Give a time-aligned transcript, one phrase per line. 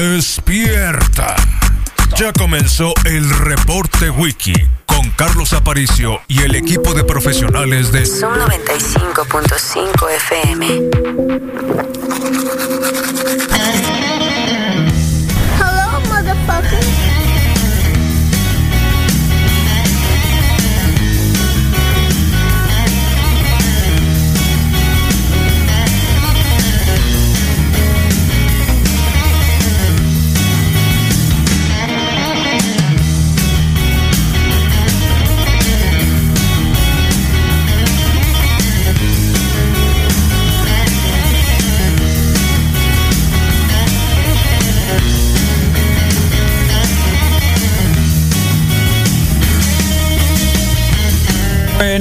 [0.00, 1.36] Despierta.
[2.16, 4.54] Ya comenzó el reporte wiki
[4.86, 10.80] con Carlos Aparicio y el equipo de profesionales de Son 95.5 FM.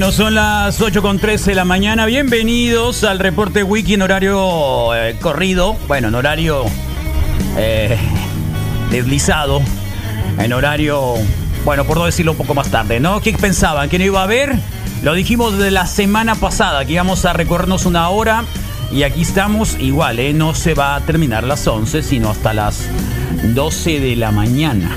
[0.09, 2.08] Bueno, son las 8 con 13 de la mañana.
[2.08, 5.77] Bienvenidos al reporte wiki en horario eh, corrido.
[5.88, 6.66] Bueno, en horario
[7.56, 7.95] eh,
[8.89, 9.61] deslizado.
[10.39, 11.14] En horario,
[11.64, 13.22] bueno, por no decirlo un poco más tarde, ¿no?
[13.22, 13.88] ¿Qué pensaban?
[13.88, 14.56] ¿Que no iba a haber?
[15.03, 18.45] Lo dijimos de la semana pasada, que íbamos a recorrernos una hora.
[18.92, 20.33] Y aquí estamos, igual, ¿eh?
[20.33, 22.81] No se va a terminar las 11, sino hasta las
[23.44, 24.89] 12 de la mañana.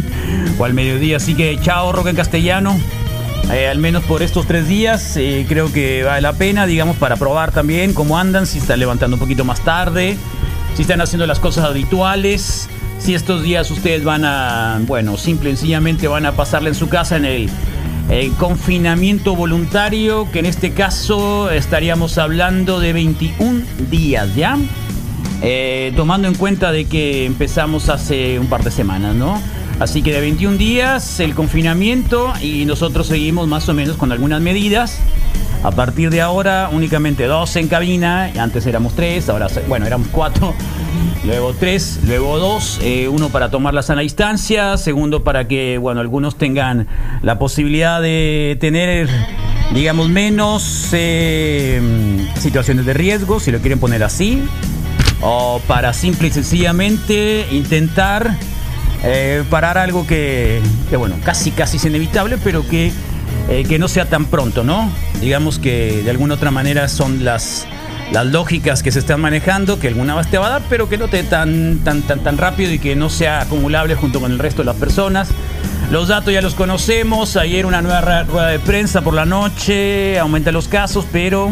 [0.58, 1.16] o al mediodía.
[1.16, 2.78] Así que chao, Roque en castellano.
[3.52, 7.16] Eh, al menos por estos tres días, eh, creo que vale la pena, digamos, para
[7.16, 10.16] probar también cómo andan, si están levantando un poquito más tarde,
[10.74, 12.68] si están haciendo las cosas habituales,
[13.00, 16.88] si estos días ustedes van a, bueno, simple y sencillamente van a pasarle en su
[16.88, 17.50] casa en el,
[18.38, 24.58] confinamiento voluntario, que en este caso estaríamos hablando de 21 días, ¿ya?
[25.42, 29.40] Eh, tomando en cuenta de que empezamos hace un par de semanas, ¿no?
[29.80, 34.42] Así que de 21 días el confinamiento y nosotros seguimos más o menos con algunas
[34.42, 35.00] medidas.
[35.62, 40.54] A partir de ahora únicamente dos en cabina, antes éramos tres, ahora bueno, éramos cuatro,
[41.24, 46.02] luego tres, luego dos, eh, uno para tomar la sana distancia, segundo para que bueno,
[46.02, 46.86] algunos tengan
[47.22, 49.08] la posibilidad de tener
[49.72, 51.80] digamos menos eh,
[52.38, 54.42] situaciones de riesgo, si lo quieren poner así,
[55.22, 58.36] o para simple y sencillamente intentar
[59.02, 60.60] eh, parar algo que,
[60.96, 62.92] bueno, casi casi es inevitable, pero que,
[63.48, 64.90] eh, que no sea tan pronto, ¿no?
[65.20, 67.66] Digamos que de alguna otra manera son las,
[68.12, 70.98] las lógicas que se están manejando, que alguna vez te va a dar, pero que
[70.98, 74.38] no te tan, tan, tan, tan rápido y que no sea acumulable junto con el
[74.38, 75.28] resto de las personas.
[75.90, 80.52] Los datos ya los conocemos, ayer una nueva rueda de prensa por la noche, aumenta
[80.52, 81.50] los casos, pero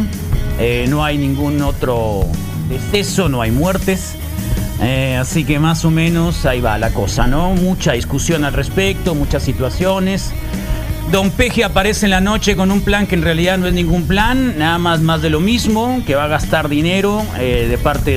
[0.61, 2.25] eh, no hay ningún otro
[2.69, 4.15] deceso, no hay muertes.
[4.81, 7.55] Eh, así que más o menos ahí va la cosa, ¿no?
[7.55, 10.33] Mucha discusión al respecto, muchas situaciones.
[11.11, 14.07] Don Peje aparece en la noche con un plan que en realidad no es ningún
[14.07, 18.17] plan, nada más más de lo mismo, que va a gastar dinero eh, de parte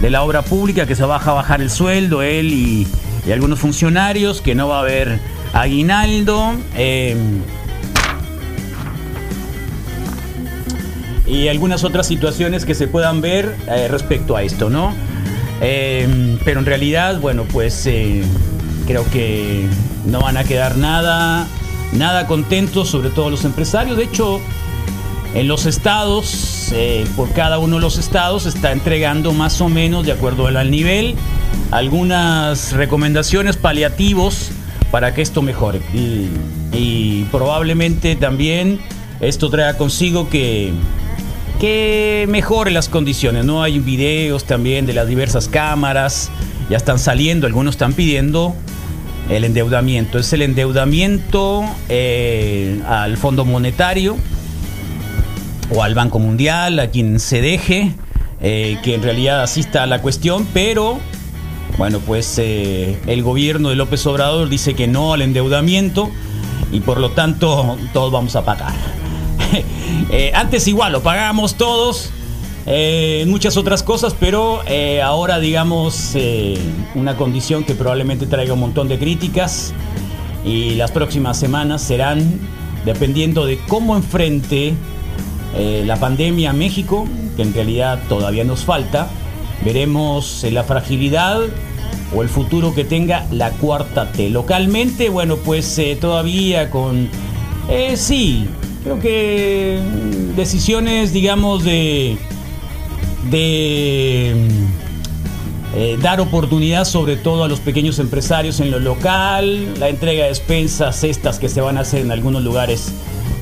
[0.00, 2.86] de, la obra pública, que se va a bajar el sueldo, él y,
[3.32, 5.20] algunos funcionarios, que no va a haber
[5.52, 6.54] aguinaldo.
[6.76, 7.16] eh,
[11.26, 14.92] y algunas otras situaciones que se puedan ver eh, respecto a esto, ¿no?
[15.64, 18.22] Eh, pero en realidad, bueno, pues eh,
[18.86, 19.64] creo que
[20.04, 21.46] no van a quedar nada,
[21.92, 23.96] nada contentos, sobre todo los empresarios.
[23.96, 24.40] De hecho,
[25.34, 30.04] en los estados, eh, por cada uno de los estados, está entregando más o menos,
[30.04, 31.14] de acuerdo al nivel,
[31.70, 34.50] algunas recomendaciones paliativos
[34.90, 35.80] para que esto mejore.
[35.94, 36.26] Y,
[36.76, 38.80] y probablemente también
[39.20, 40.72] esto traiga consigo que,
[41.62, 43.44] que mejore las condiciones.
[43.44, 46.28] No hay videos también de las diversas cámaras,
[46.68, 48.56] ya están saliendo, algunos están pidiendo
[49.30, 50.18] el endeudamiento.
[50.18, 54.16] Es el endeudamiento eh, al Fondo Monetario
[55.70, 57.94] o al Banco Mundial, a quien se deje,
[58.40, 60.98] eh, que en realidad asista a la cuestión, pero
[61.78, 66.10] bueno, pues eh, el gobierno de López Obrador dice que no al endeudamiento
[66.72, 68.74] y por lo tanto todos vamos a pagar.
[70.10, 72.10] Eh, antes igual lo pagábamos todos,
[72.66, 76.56] eh, muchas otras cosas, pero eh, ahora digamos eh,
[76.94, 79.72] una condición que probablemente traiga un montón de críticas
[80.44, 82.38] y las próximas semanas serán
[82.84, 84.74] dependiendo de cómo enfrente
[85.56, 87.06] eh, la pandemia a México,
[87.36, 89.08] que en realidad todavía nos falta,
[89.64, 91.40] veremos eh, la fragilidad
[92.14, 94.30] o el futuro que tenga la cuarta T.
[94.30, 97.08] Localmente, bueno, pues todavía con,
[97.96, 98.46] sí,
[98.82, 99.80] creo que
[100.36, 102.16] decisiones, digamos, de,
[103.30, 104.34] de
[105.74, 110.28] eh, dar oportunidad sobre todo a los pequeños empresarios en lo local, la entrega de
[110.30, 112.92] despensas, cestas que se van a hacer en algunos lugares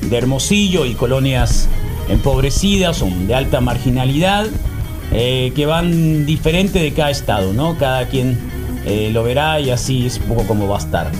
[0.09, 1.67] de Hermosillo y colonias
[2.09, 4.47] empobrecidas o de alta marginalidad,
[5.11, 7.77] eh, que van diferente de cada estado, ¿no?
[7.77, 8.37] Cada quien
[8.85, 11.11] eh, lo verá y así es un poco como va a estar.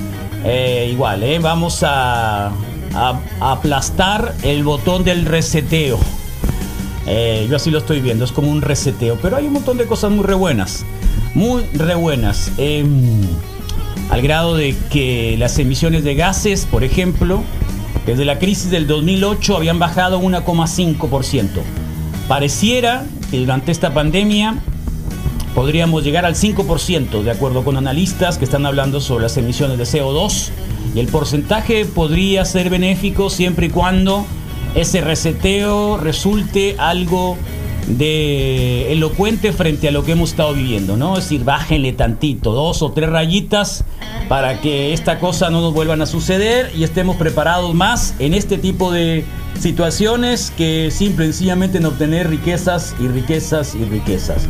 [0.90, 2.52] Igual, eh, vamos a,
[2.94, 6.00] a- aplastar el botón del reseteo.
[7.08, 9.18] Eh, yo así lo estoy viendo, es como un reseteo.
[9.22, 10.86] Pero hay un montón de cosas muy re buenas.
[11.34, 12.52] Muy re buenas.
[12.58, 13.22] Em,
[14.10, 17.42] al grado de que las emisiones de gases, por ejemplo,
[18.06, 21.62] desde la crisis del 2008 habían bajado 1,5%.
[22.28, 24.56] Pareciera que durante esta pandemia
[25.54, 29.84] podríamos llegar al 5%, de acuerdo con analistas que están hablando sobre las emisiones de
[29.84, 30.50] CO2.
[30.96, 34.26] Y el porcentaje podría ser benéfico siempre y cuando
[34.76, 37.38] ese reseteo resulte algo
[37.88, 41.18] de elocuente frente a lo que hemos estado viviendo, ¿no?
[41.18, 43.84] Es decir, bájenle tantito, dos o tres rayitas
[44.30, 48.58] para que esta cosa no nos vuelvan a suceder y estemos preparados más en este
[48.58, 49.26] tipo de
[49.60, 54.48] situaciones que simple y sencillamente en obtener riquezas y riquezas y riquezas.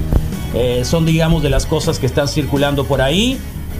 [0.54, 3.38] Eh, son, digamos, de las cosas que están circulando por ahí.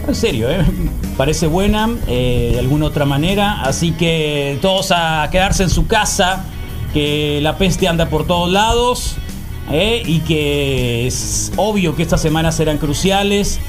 [0.08, 0.64] En serio, ¿eh?
[1.16, 3.60] parece buena eh, de alguna otra manera.
[3.62, 6.44] Así que todos a quedarse en su casa,
[6.92, 9.16] que la peste anda por todos lados.
[9.72, 13.60] y que es obvio que estas semanas serán cruciales.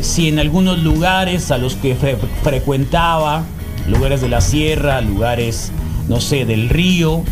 [0.00, 3.42] Si en algunos lugares a los que fre- frecuentaba,
[3.86, 5.70] lugares de la sierra, lugares,
[6.08, 7.22] no sé, del río,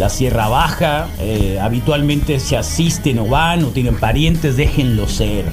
[0.00, 5.44] la Sierra Baja, eh, habitualmente se asisten o van o tienen parientes, déjenlo ser.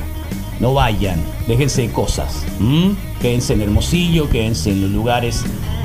[0.61, 2.45] No vayan, déjense de cosas.
[3.21, 5.43] Quédense en Hermosillo, quédense en los lugares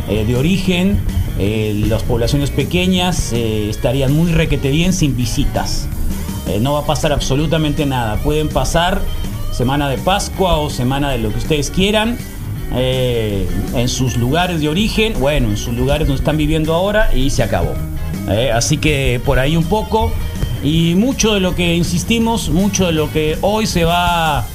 [0.08, 1.00] eh, de origen.
[1.40, 5.88] Eh, las poblaciones pequeñas estarían muy requete bien sin visitas.
[6.60, 8.16] No va a pasar absolutamente nada.
[8.22, 9.00] Pueden pasar
[9.52, 12.16] semana de Pascua o semana de lo que ustedes quieran
[12.74, 17.42] en sus lugares de origen, bueno, en sus lugares donde están viviendo ahora y se
[17.42, 17.74] acabó.
[18.28, 20.12] Eh, así que por ahí un poco.
[20.62, 24.46] Y mucho de lo que insistimos, mucho de lo que hoy se va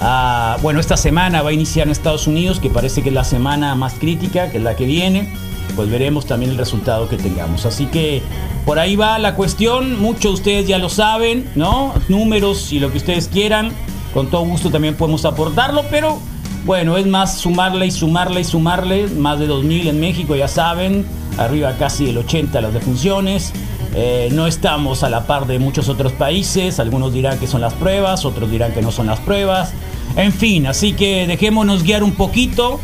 [0.00, 0.58] a...
[0.60, 3.74] Bueno, esta semana va a iniciar en Estados Unidos, que parece que es la semana
[3.74, 5.32] más crítica, que es la que viene.
[5.74, 7.64] Pues veremos también el resultado que tengamos.
[7.64, 8.22] Así que
[8.66, 10.00] por ahí va la cuestión.
[10.00, 11.94] Muchos de ustedes ya lo saben, ¿no?
[12.08, 13.72] Números y lo que ustedes quieran.
[14.12, 16.20] Con todo gusto también podemos aportarlo, pero
[16.64, 19.08] bueno, es más sumarle y sumarle y sumarle.
[19.08, 21.04] Más de 2.000 en México, ya saben.
[21.38, 23.52] Arriba casi el 80 las defunciones.
[23.96, 26.80] Eh, no estamos a la par de muchos otros países.
[26.80, 29.72] Algunos dirán que son las pruebas, otros dirán que no son las pruebas.
[30.16, 32.80] En fin, así que dejémonos guiar un poquito.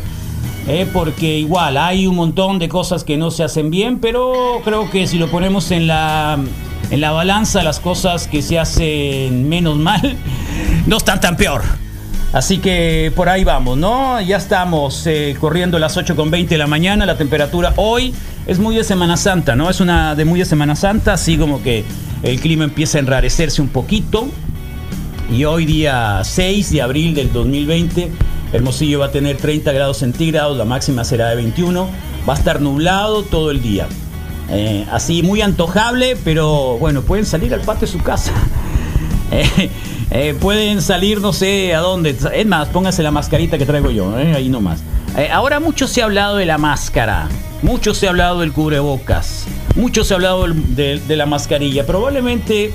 [0.67, 4.89] eh, porque igual hay un montón de cosas que no se hacen bien, pero creo
[4.91, 6.37] que si lo ponemos en la,
[6.91, 10.17] en la balanza, las cosas que se hacen menos mal
[10.85, 11.63] no están tan peor.
[12.33, 14.21] Así que por ahí vamos, ¿no?
[14.21, 18.13] Ya estamos eh, corriendo las 8.20 de la mañana, la temperatura hoy
[18.47, 19.69] es muy de Semana Santa, ¿no?
[19.69, 21.83] Es una de muy de Semana Santa, así como que
[22.23, 24.29] el clima empieza a enrarecerse un poquito.
[25.29, 28.11] Y hoy día 6 de abril del 2020,
[28.53, 31.89] Hermosillo va a tener 30 grados centígrados, la máxima será de 21,
[32.27, 33.87] va a estar nublado todo el día.
[34.49, 38.31] Eh, así muy antojable, pero bueno, pueden salir al patio de su casa.
[39.33, 39.69] Eh,
[40.11, 42.15] eh, pueden salir, no sé a dónde.
[42.33, 44.83] Es más, pónganse la mascarita que traigo yo, eh, ahí nomás.
[45.17, 47.27] Eh, ahora mucho se ha hablado de la máscara,
[47.61, 51.85] mucho se ha hablado del cubrebocas, mucho se ha hablado de, la mascarilla.
[51.85, 52.71] Probablemente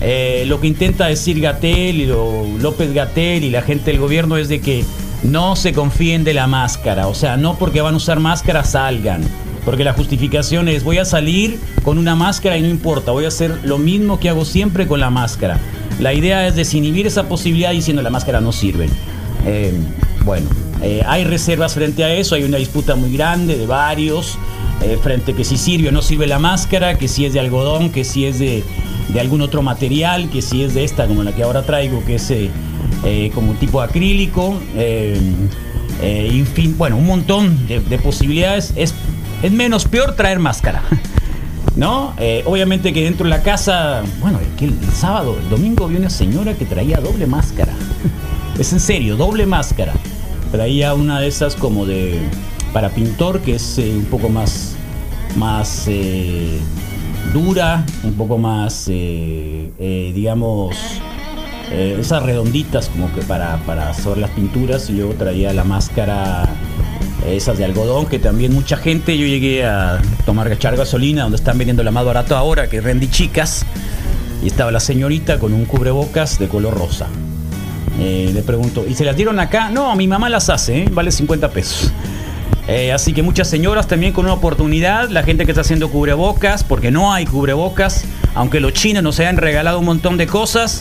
[0.00, 4.48] eh, lo que intenta decir Gatel y López Gatel y la gente del gobierno es
[4.48, 4.84] de que
[5.22, 7.06] no se confíen de la máscara.
[7.06, 9.22] O sea, no porque van a usar máscara salgan.
[9.66, 13.28] Porque la justificación es voy a salir con una máscara y no importa, voy a
[13.28, 15.60] hacer lo mismo que hago siempre con la máscara.
[16.02, 18.88] La idea es desinhibir esa posibilidad diciendo la máscara no sirve.
[19.46, 19.72] Eh,
[20.24, 20.48] bueno,
[20.82, 24.36] eh, hay reservas frente a eso, hay una disputa muy grande de varios,
[24.82, 27.90] eh, frente que si sirve o no sirve la máscara, que si es de algodón,
[27.90, 28.64] que si es de,
[29.20, 32.32] algún otro material, que si es de esta como la que ahora traigo, que es
[32.32, 35.16] eh, como tipo acrílico, eh,
[36.00, 38.72] en fin, bueno, un montón de, de posibilidades.
[38.74, 38.92] Es,
[39.40, 40.82] es menos peor traer máscara.
[41.82, 42.14] ¿No?
[42.16, 46.54] Eh, obviamente que dentro de la casa, bueno, el, sábado, el domingo vi una señora
[46.54, 47.72] que traía doble máscara.
[48.56, 49.92] Es en serio, doble máscara.
[50.52, 52.20] Traía una de esas como de
[52.72, 54.76] para pintor, que es eh, un poco más,
[55.34, 56.60] más eh,
[57.32, 60.76] dura, un poco más, digamos,
[61.68, 64.88] esas redonditas como que para, para sobre las pinturas.
[64.88, 66.48] Y luego traía la máscara,
[67.26, 71.58] esas de algodón, que también mucha gente, yo llegué a tomar echar gasolina, donde están
[71.58, 73.64] vendiendo la más barato ahora, que es Chicas.
[74.42, 77.06] Y estaba la señorita con un cubrebocas de color rosa.
[78.00, 79.70] Eh, le pregunto, ¿y se las dieron acá?
[79.70, 80.88] No, mi mamá las hace, ¿eh?
[80.90, 81.92] vale 50 pesos.
[82.68, 86.64] Eh, así que muchas señoras también con una oportunidad, la gente que está haciendo cubrebocas,
[86.64, 90.80] porque no hay cubrebocas, aunque los chinos nos hayan regalado un montón de cosas,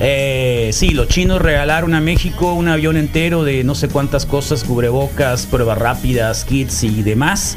[0.00, 4.64] Eh, sí, los chinos regalaron a México un avión entero de no sé cuántas cosas,
[4.64, 7.56] cubrebocas, pruebas rápidas, kits y demás.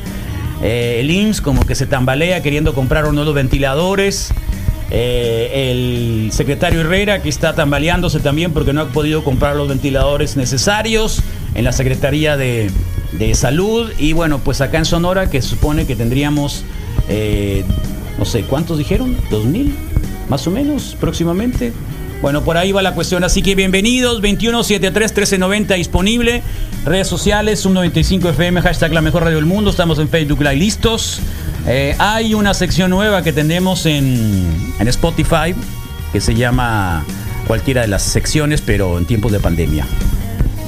[0.61, 4.31] Eh, el IMSS como que se tambalea queriendo comprar unos nuevos ventiladores.
[4.89, 10.37] Eh, el secretario Herrera que está tambaleándose también porque no ha podido comprar los ventiladores
[10.37, 11.21] necesarios
[11.55, 12.71] en la Secretaría de,
[13.13, 13.91] de Salud.
[13.97, 16.63] Y bueno, pues acá en Sonora que se supone que tendríamos,
[17.09, 17.63] eh,
[18.17, 19.17] no sé, ¿cuántos dijeron?
[19.29, 19.75] ¿Dos mil?
[20.29, 21.73] Más o menos, próximamente.
[22.21, 23.23] Bueno, por ahí va la cuestión.
[23.23, 26.41] Así que bienvenidos, 2173-1390 disponible.
[26.83, 29.69] Redes sociales, un 95 FM, hashtag la mejor radio del mundo.
[29.69, 31.19] Estamos en Facebook Live listos.
[31.67, 34.47] Eh, hay una sección nueva que tenemos en,
[34.79, 35.53] en Spotify
[36.11, 37.05] que se llama
[37.45, 39.85] cualquiera de las secciones, pero en tiempos de pandemia.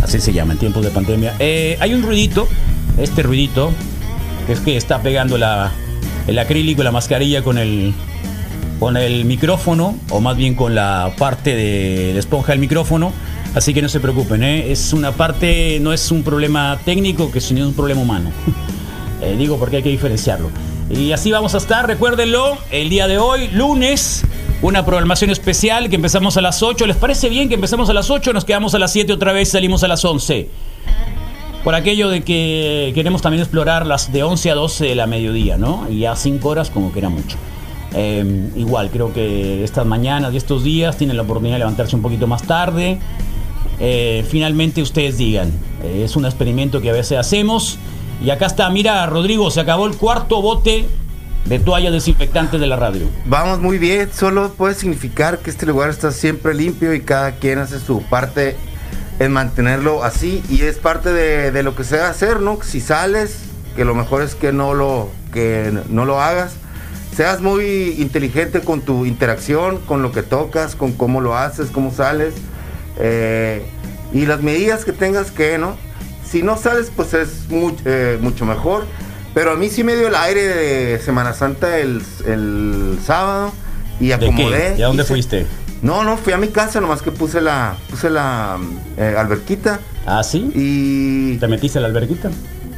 [0.03, 1.36] Así se llama, en tiempos de pandemia.
[1.39, 2.48] Eh, hay un ruidito,
[2.98, 3.72] este ruidito,
[4.46, 5.72] que es que está pegando la,
[6.27, 7.94] el acrílico, la mascarilla con el,
[8.79, 13.12] con el micrófono, o más bien con la parte de la esponja del micrófono.
[13.53, 14.71] Así que no se preocupen, ¿eh?
[14.71, 18.31] es una parte, no es un problema técnico, que sino un problema humano.
[19.21, 20.50] Eh, digo porque hay que diferenciarlo.
[20.89, 24.24] Y así vamos a estar, recuérdenlo, el día de hoy, lunes,
[24.62, 26.88] una programación especial que empezamos a las 8.
[26.88, 28.31] ¿Les parece bien que empezamos a las 8?
[28.31, 30.48] Nos quedamos a las 7 otra vez, salimos a las 11.
[31.65, 35.57] Por aquello de que queremos también explorar las de 11 a 12 de la mediodía,
[35.57, 35.86] ¿no?
[35.91, 37.36] Y a 5 horas como que era mucho.
[37.93, 42.01] Eh, igual, creo que estas mañanas y estos días tienen la oportunidad de levantarse un
[42.01, 43.00] poquito más tarde.
[43.79, 45.51] Eh, finalmente ustedes digan,
[45.84, 47.79] eh, es un experimento que a veces hacemos.
[48.24, 50.86] Y acá está, mira, Rodrigo, se acabó el cuarto bote
[51.46, 53.08] de toallas desinfectantes de la radio.
[53.25, 57.60] Vamos muy bien, solo puede significar que este lugar está siempre limpio y cada quien
[57.60, 58.55] hace su parte
[59.19, 62.60] en mantenerlo así y es parte de, lo que se a hacer, ¿no?
[62.62, 63.39] Si sales,
[63.75, 66.53] que lo mejor es que no lo, que no lo hagas.
[67.16, 71.92] Seas muy inteligente con tu interacción, con lo que tocas, con cómo lo haces, cómo
[71.92, 72.34] sales.
[72.98, 73.63] eh,
[74.13, 75.75] y las medidas que tengas que, ¿no?
[76.28, 77.46] Si no sales, pues es
[77.86, 78.86] eh, mucho mejor.
[79.36, 83.51] Pero a mí sí me dio el aire de Semana Santa el, el sábado
[84.00, 84.74] y ¿De acomodé.
[84.74, 84.80] qué?
[84.80, 85.46] ¿Y a dónde hice- fuiste?
[85.84, 88.58] No, no, fui a mi casa, nomás que puse la, puse la
[88.98, 90.51] eh, alberquita ¿Ah, sí?
[90.54, 92.32] y ¿Te metiste a la alberguita?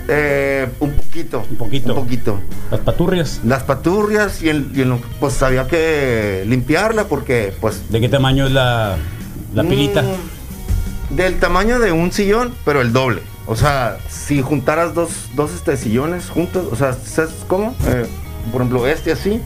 [0.07, 1.45] Eh, un poquito.
[1.49, 1.93] Un poquito.
[1.93, 2.39] Un poquito.
[2.69, 3.41] ¿Las paturrias?
[3.45, 4.83] Las paturrias y, el, y
[5.19, 7.89] pues había que limpiarla porque pues...
[7.91, 8.97] ¿De qué tamaño es la,
[9.53, 10.01] la pilita?
[10.01, 13.21] mm, del tamaño de un sillón, pero el doble.
[13.47, 17.75] O sea, si juntaras dos, dos este, sillones juntos, o sea, ¿sabes cómo?
[17.87, 18.05] Eh,
[18.51, 19.41] por ejemplo, este así.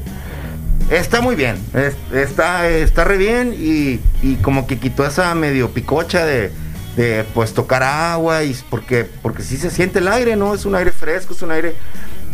[0.91, 5.71] Está muy bien, es- está, está re bien y, y como que quitó esa medio
[5.71, 6.51] picocha de,
[6.95, 10.53] de, pues tocar agua y porque, porque sí se siente el aire, ¿no?
[10.53, 11.75] Es un aire fresco, es un aire,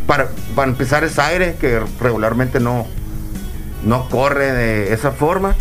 [0.07, 2.87] para, para empezar es aire que regularmente no,
[3.83, 5.55] no corre de esa forma.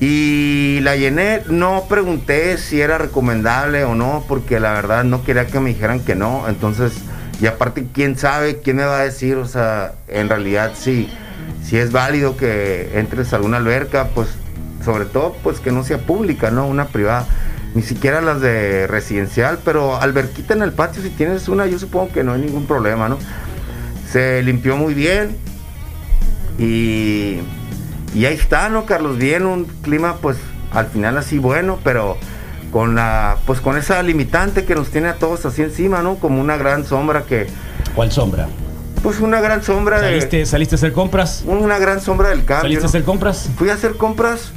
[0.00, 5.46] Y la llené, no pregunté si era recomendable o no, porque la verdad no quería
[5.46, 6.48] que me dijeran que no.
[6.48, 6.92] Entonces,
[7.40, 11.08] y aparte, quién sabe, quién me va a decir, o sea, en realidad si,
[11.64, 14.28] si es válido que entres a alguna alberca, pues
[14.84, 16.66] sobre todo, pues que no sea pública, ¿no?
[16.66, 17.26] Una privada.
[17.74, 22.12] Ni siquiera las de residencial, pero alberquita en el patio, si tienes una, yo supongo
[22.12, 23.18] que no hay ningún problema, ¿no?
[24.10, 25.36] Se limpió muy bien,
[26.58, 27.38] y,
[28.14, 29.16] y ahí está, ¿no, Carlos?
[29.16, 30.36] Bien, un clima pues
[30.72, 32.16] al final así bueno, pero
[32.70, 36.16] con la pues con esa limitante que nos tiene a todos así encima, ¿no?
[36.16, 37.46] Como una gran sombra que
[37.94, 38.48] ¿Cuál sombra?
[39.02, 41.42] pues una gran sombra ¿Saliste, de ¿Saliste a hacer compras?
[41.46, 42.62] una gran sombra del cambio.
[42.62, 43.50] ¿Saliste a hacer compras?
[43.56, 44.52] Fui a hacer compras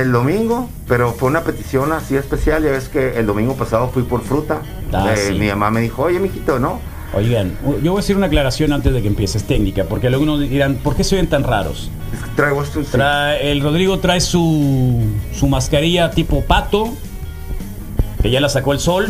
[0.00, 4.02] el domingo, pero fue una petición así especial, ya ves que el domingo pasado fui
[4.02, 4.60] por fruta.
[4.92, 5.34] Ah, Eh, sí.
[5.38, 6.80] Mi mamá me dijo, "Oye, mijito, ¿no?"
[7.14, 10.74] Oigan, yo voy a hacer una aclaración antes de que empieces técnica, porque algunos dirán,
[10.76, 11.90] ¿por qué se ven tan raros?
[12.34, 12.88] Traigo esto sí.
[12.92, 16.92] Trae- el Rodrigo trae su, su mascarilla tipo pato,
[18.22, 19.06] que ya la sacó el sol.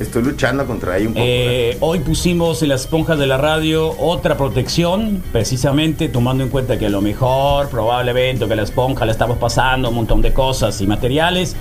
[0.00, 1.26] Estoy luchando contra ella un poco.
[1.28, 6.78] Eh, hoy pusimos en las esponjas de la radio otra protección, precisamente tomando en cuenta
[6.78, 10.80] que a lo mejor, probablemente, que la esponja la estamos pasando un montón de cosas
[10.80, 11.54] y materiales.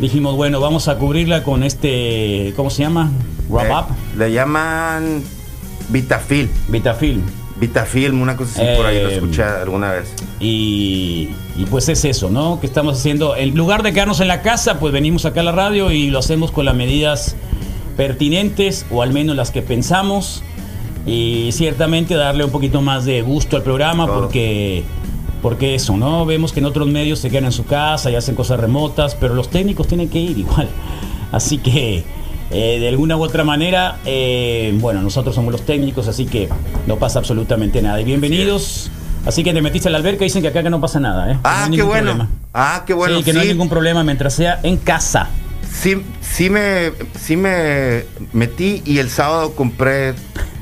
[0.00, 3.12] Dijimos, bueno, vamos a cubrirla con este, ¿cómo se llama?
[3.48, 5.22] Wrap Up, Le llaman
[5.88, 6.50] Vitafil.
[6.68, 7.22] Vitafilm.
[7.60, 10.12] Vitafilm, una cosa así por ahí lo Eh, escuché alguna vez.
[10.40, 12.60] Y, y pues es eso, ¿no?
[12.60, 13.36] Que estamos haciendo.
[13.36, 16.18] En lugar de quedarnos en la casa, pues venimos acá a la radio y lo
[16.18, 17.36] hacemos con las medidas
[17.98, 20.44] pertinentes, o al menos las que pensamos.
[21.04, 24.84] Y ciertamente darle un poquito más de gusto al programa, porque,
[25.42, 26.24] porque eso, ¿no?
[26.24, 29.34] Vemos que en otros medios se quedan en su casa y hacen cosas remotas, pero
[29.34, 30.68] los técnicos tienen que ir igual.
[31.32, 32.04] Así que.
[32.50, 36.48] eh, de alguna u otra manera, eh, bueno, nosotros somos los técnicos, así que
[36.86, 38.00] no pasa absolutamente nada.
[38.00, 38.90] Y bienvenidos.
[39.26, 41.32] Así que te metiste a la alberca y dicen que acá que no pasa nada,
[41.32, 41.38] ¿eh?
[41.44, 42.12] Ah, qué bueno.
[42.12, 42.30] problema.
[42.54, 43.18] Ah, qué bueno.
[43.18, 45.28] sí, que no hay ningún problema mientras sea en casa.
[45.72, 50.14] Sí, sí me, sí me metí y el sábado compré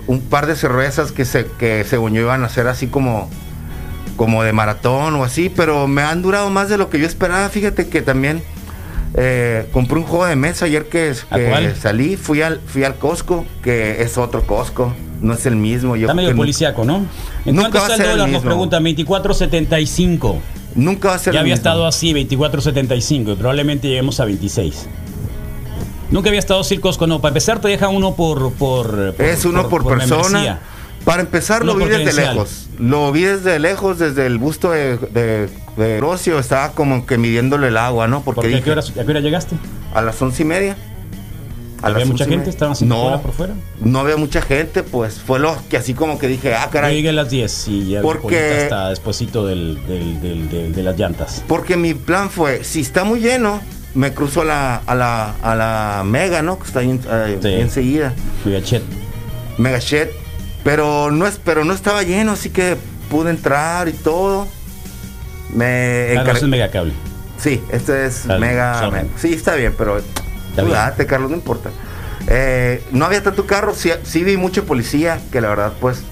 [0.06, 3.30] un par de cervezas que se, que según yo iban a ser así como,
[4.16, 7.48] como de maratón o así, pero me han durado más de lo que yo esperaba.
[7.48, 8.42] Fíjate que también
[9.14, 11.14] eh, compré un juego de mesa ayer que,
[11.80, 15.96] salí, fui al, fui al Costco, que es otro Costco, no es el mismo.
[15.96, 17.06] Yo Está medio policíaco, ¿no?
[17.44, 18.28] ¿En Nunca cuánto está el ser el dólar?
[18.30, 20.36] Nos preguntan 24.75.
[20.74, 21.60] Nunca va a ser Ya el había mismo.
[21.60, 24.86] estado así, 24.75, y probablemente lleguemos a 26.
[26.10, 27.20] Nunca había estado así el Costco, no.
[27.20, 28.52] Para empezar, te deja uno por.
[28.52, 30.18] por, por- Es uno por, persona.
[30.22, 30.60] membresía.
[31.04, 32.66] Para empezar, Uno lo vi por desde lejos.
[32.78, 36.38] Lo vi desde lejos, desde el busto de, de, de Rocio.
[36.38, 38.22] Estaba como que midiéndole el agua, ¿no?
[38.22, 38.54] Porque ¿Por qué?
[38.54, 39.56] ¿A dije, qué, hora, ¿A qué hora llegaste?
[39.94, 40.76] a las once y media.
[41.82, 42.48] A ¿Había las mucha gente?
[42.48, 43.54] ¿Estaban haciendo no, por fuera?
[43.80, 46.94] No había mucha gente, pues fue lo que así como que dije, ah, Yo caray.
[46.96, 51.44] llegué a las 10 y ya Porque- está despuesito del, del, del- de las llantas.
[51.46, 53.60] Porque mi plan fue, si está muy lleno,
[53.94, 56.58] me cruzo a la, a la, a la Mega, ¿no?
[56.58, 57.48] Que está ahí, eh, Sí.
[57.52, 58.14] enseguida.
[58.42, 58.82] Fui a Chet.
[59.58, 60.08] Mega Shed.
[60.64, 62.76] Pero no, es, pero no estaba lleno, así que
[63.10, 64.48] pude entrar y todo.
[65.54, 66.92] Me Claro, encargué- eso es mega cable.
[67.38, 70.70] Sí, este es Dale, mega, mega- Sí, está bien, pero tú bien.
[70.70, 71.70] date, Carlos, no importa.
[72.28, 76.02] Eh, no había tanto carro, sí, sí vi mucha policía, que la verdad, pues,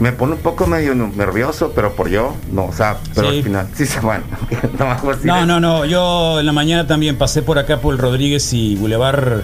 [0.00, 3.38] me pone un poco medio nervioso, pero por yo, no, o sea, pero Sí.
[3.38, 4.24] al final, sí, se bueno,
[4.78, 5.84] no me No, no, no.
[5.86, 9.42] Yo en la mañana también pasé por acá por el Rodríguez y Boulevard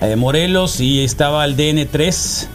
[0.00, 2.48] eh, Morelos y estaba el DN3.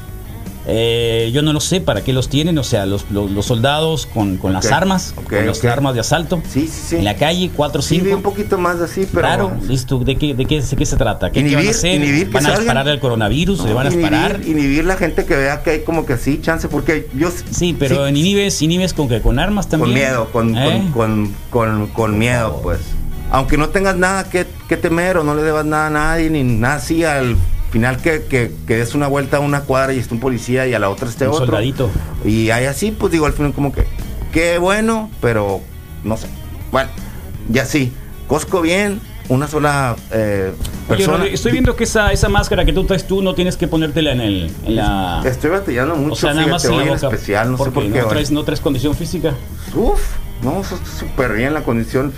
[0.71, 4.05] Eh, yo no lo sé para qué los tienen, o sea, los, los- los soldados
[4.05, 6.41] con, con las armas, con las armas de asalto.
[6.47, 6.95] Sí, sí, sí.
[6.97, 8.21] En la calle, 4 Sí, vi un 5.
[8.29, 9.21] poquito más así, pero...
[9.27, 9.97] Claro, listo.
[9.99, 11.31] ¿De qué, de qué, de qué se trata?
[11.31, 12.27] ¿Qué, qué van a Inhibir- hacer?
[12.27, 12.59] ¿Van a salgan.
[12.61, 13.63] disparar el coronavirus?
[13.65, 14.41] ¿Le van a inhibir, disparar?
[14.47, 17.29] inhibir la gente que vea que hay como que sí, chance, porque yo...
[17.51, 19.89] Sí, pero sí, en inhibes, inhibes con que con armas también.
[19.91, 20.89] Con miedo, con, ¿Eh?
[20.93, 22.79] con, con, con, con miedo, pues.
[23.31, 26.43] Aunque no tengas nada que, que temer o no le debas nada a nadie, ni
[26.43, 27.35] nada así, al
[27.71, 30.73] final que, que, que des una vuelta a una cuadra y esté un policía y
[30.73, 31.45] a la otra esté Un otro.
[31.45, 31.89] soldadito.
[32.25, 33.85] Y hay así, pues digo, al final como que,
[34.31, 35.61] qué bueno, pero
[36.03, 36.27] no sé.
[36.71, 36.89] Bueno,
[37.49, 37.91] ya sí,
[38.27, 40.51] Costco bien, una sola eh,
[40.87, 41.17] Oye, persona.
[41.17, 44.11] Rodri, estoy viendo que esa, esa máscara que tú traes tú no tienes que ponértela
[44.11, 45.21] en, el, en la...
[45.25, 47.83] Estoy batallando mucho, o sea, nada más fíjate, en la en especial, no sé por
[47.91, 48.01] qué.
[48.01, 49.33] ¿No traes, ¿No traes condición física?
[49.75, 49.99] Uf,
[50.43, 50.61] no,
[50.99, 52.11] súper bien la condición.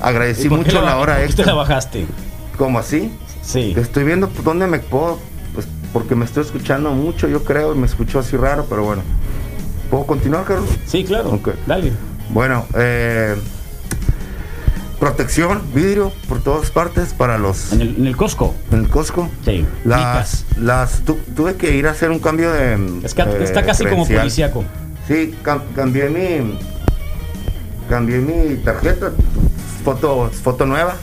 [0.00, 1.46] Agradecí ¿Y por qué mucho la- la hora qué te extra.
[1.46, 2.06] la bajaste?
[2.58, 3.10] ¿Cómo así?
[3.42, 3.72] Sí.
[3.76, 5.18] Estoy viendo dónde me puedo,
[5.54, 9.02] pues porque me estoy escuchando mucho, yo creo, y me escuchó así raro, pero bueno.
[9.90, 10.68] ¿Puedo continuar, Carlos?
[10.86, 11.30] Sí, claro.
[11.30, 11.50] Ok.
[11.66, 11.92] Dale.
[12.30, 13.36] Bueno, eh,
[15.00, 18.54] protección, vidrio por todas partes para los En el, en el Costco.
[18.72, 19.30] en el Costco.
[19.44, 19.64] Sí.
[19.84, 23.64] Las, las tu- tuve que ir a hacer un cambio de Es que eh, está
[23.64, 24.64] casi como policíaco.
[25.06, 26.58] Sí, cam- cambié mi
[27.88, 29.12] cambié mi tarjeta,
[29.84, 30.96] foto foto nueva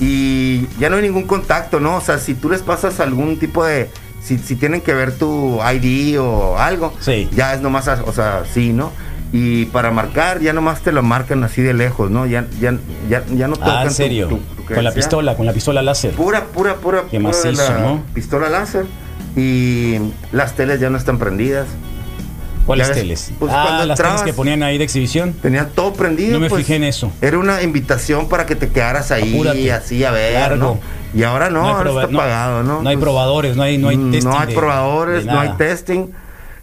[0.00, 1.96] y ya no hay ningún contacto, ¿no?
[1.96, 3.88] O sea, si tú les pasas algún tipo de
[4.22, 7.28] si, si tienen que ver tu ID o algo, Sí.
[7.34, 8.90] ya es nomás, o sea, sí, ¿no?
[9.32, 12.24] Y para marcar ya nomás te lo marcan así de lejos, ¿no?
[12.26, 12.74] Ya ya
[13.08, 14.28] ya, ya no tocan Ah, en serio.
[14.28, 16.12] tu- tu con la pistola, con la pistola láser.
[16.12, 18.02] Pura, pura, pura, Qué pura macizo, la ¿no?
[18.14, 18.86] pistola láser
[19.36, 19.98] y
[20.32, 21.66] las teles ya no están prendidas.
[22.66, 23.32] ¿Cuáles ves, teles?
[23.38, 25.32] pues, ah, cuando las entrabas- teles que ponían ahí de exhibición.
[25.34, 26.32] Tenía todo prendido.
[26.32, 27.12] No me pues, fijé en eso.
[27.20, 29.72] Era una invitación para que te quedaras ahí Apúrate.
[29.72, 30.56] así a ver, Largo.
[30.56, 30.80] ¿no?
[31.18, 32.82] Y ahora no, ahora está no- pagado, ¿no?
[32.82, 34.30] No hay Pues, probadores, no hay, no hay mm, testing.
[34.30, 36.06] No hay de- probadores, de no hay testing.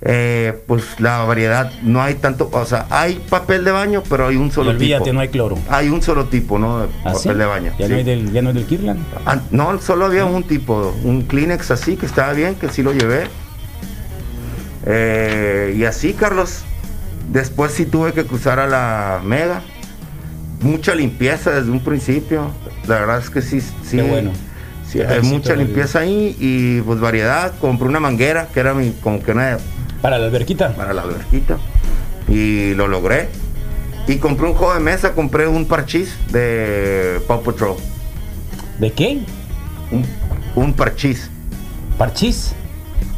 [0.04, 4.36] Eh, pues la variedad, no hay tanto, o sea, hay papel de baño, pero hay
[4.36, 5.14] un solo olvídate, tipo.
[5.14, 5.60] no hay cloro.
[5.70, 6.80] Hay un solo tipo, ¿no?
[6.80, 7.34] De ¿Ah, papel sí?
[7.36, 7.72] de baño.
[7.78, 7.92] ¿Ya, sí.
[7.92, 8.98] no hay del, ¿Ya no es del Kirlan?
[9.28, 12.94] Ah, no, solo había un tipo, un Kleenex así que estaba bien, que sí lo
[12.94, 13.26] llevé.
[14.86, 16.64] Eh, y así, Carlos.
[17.32, 19.62] Después sí tuve que cruzar a la Mega.
[20.62, 22.52] Mucha limpieza desde un principio.
[22.88, 23.98] La verdad es que sí, sí.
[23.98, 24.32] Qué bueno.
[24.88, 27.54] sí, hay felicito, mucha limpieza ahí y pues variedad.
[27.60, 29.58] Compré una manguera que era mi, como que una
[30.02, 30.76] Para la alberquita.
[30.76, 31.58] para la alberquita.
[32.28, 33.30] Y lo logré.
[34.08, 37.76] Y compré un juego de mesa, compré un parchís de Paw Patrol.
[38.80, 39.22] ¿De qué?
[39.92, 40.06] Un,
[40.56, 41.30] un parchís.
[41.98, 42.54] ¿Parchís?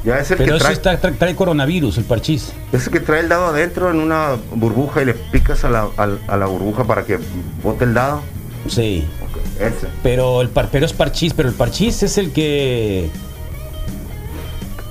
[0.03, 2.51] Ya es el Pero que trae, está, trae, trae coronavirus, el parchís.
[2.73, 5.87] es el que trae el dado adentro en una burbuja y le picas a la,
[5.97, 7.19] al- a la burbuja para que
[7.63, 8.21] bote el dado.
[8.67, 9.05] Sí.
[9.59, 9.87] Ese.
[10.01, 13.09] Pero el par, pero es parchís, pero el parchís es el que.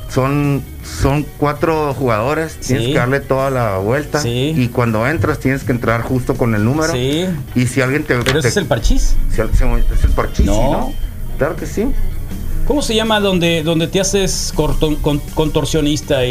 [0.09, 4.21] Son, son cuatro jugadores, tienes que darle toda la vuelta.
[4.21, 4.53] Sí.
[4.55, 6.93] Y cuando entras tienes que entrar justo con el número.
[6.93, 7.27] Sí.
[7.55, 8.17] Y si alguien te.
[8.19, 9.15] Pero ese es el parchís.
[9.31, 10.55] si es el parchís, No.
[10.55, 10.95] ¿sí, ¿no?
[11.39, 11.87] Claro que sí.
[12.73, 16.31] ¿Cómo se llama donde, donde te haces con- contorsionista y,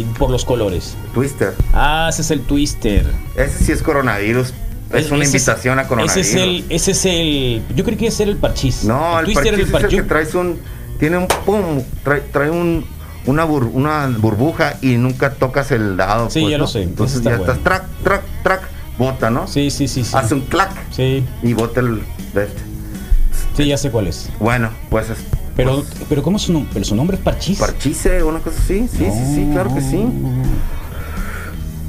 [0.00, 0.96] y por los colores?
[1.12, 1.52] Twister.
[1.74, 3.04] Ah, ese es el twister.
[3.36, 4.54] Ese sí es coronavirus
[4.90, 6.16] Es una invitación a coronavirus.
[6.16, 8.84] Ese es el, ese es el, yo creo que ese era el parchís.
[8.84, 10.58] No, el, twister parchís es el que traes un,
[10.98, 12.86] tiene un pum, trae, trae un,
[13.26, 16.30] una, bur- una burbuja y nunca tocas el dado.
[16.30, 16.64] Sí, pues, ya ¿no?
[16.64, 18.62] lo sé, Entonces ya está estás track, track, track,
[18.96, 19.46] bota, ¿no?
[19.46, 20.16] Sí, sí, sí, sí.
[20.16, 22.62] Hace un clac Sí, y bota el este.
[23.58, 24.30] sí, ya sé cuál es.
[24.40, 25.18] Bueno, pues es
[25.56, 26.70] Pero, pero ¿cómo es su nombre?
[26.72, 27.58] Pero su nombre es Parchís.
[27.58, 28.88] parchise o una cosa así.
[28.88, 30.06] Sí, sí, sí, claro que sí.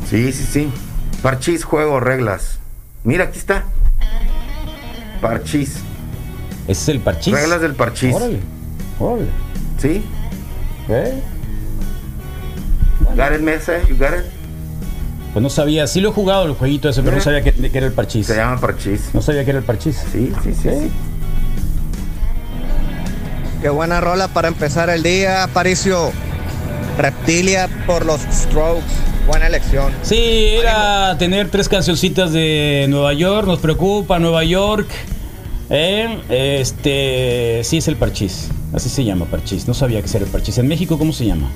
[0.10, 0.70] Sí, sí, sí.
[1.22, 2.60] Parchís, juego, reglas.
[3.04, 3.64] Mira, aquí está.
[5.22, 5.78] Parchís.
[6.68, 7.34] Ese es el Parchís.
[7.34, 8.14] Reglas del parchís.
[8.14, 8.40] Órale,
[9.00, 9.28] órale.
[9.78, 10.04] ¿Sí?
[10.90, 11.22] ¿Eh?
[13.16, 13.82] Got it, Mesa?
[13.88, 14.26] You got it?
[15.34, 17.24] Pues no sabía, sí lo he jugado el jueguito ese, pero no ¿Eh?
[17.24, 18.28] sabía que, que era el Parchís.
[18.28, 19.10] Se llama parchís.
[19.14, 19.98] No sabía que era el Parchís.
[20.12, 20.70] Sí, sí, sí.
[20.70, 20.92] sí.
[23.64, 26.12] Qué buena rola para empezar el día, Aparicio.
[26.98, 28.84] Reptilia por los Strokes.
[29.26, 29.94] Buena elección.
[30.02, 30.18] Sí,
[30.60, 34.90] era tener tres cancioncitas de Nueva York, nos preocupa Nueva York.
[35.70, 36.20] ¿eh?
[36.30, 39.66] Este, sí es el Parchís, así se llama Parchís.
[39.66, 40.58] No sabía que era el Parchís.
[40.58, 41.48] En México, ¿cómo se llama?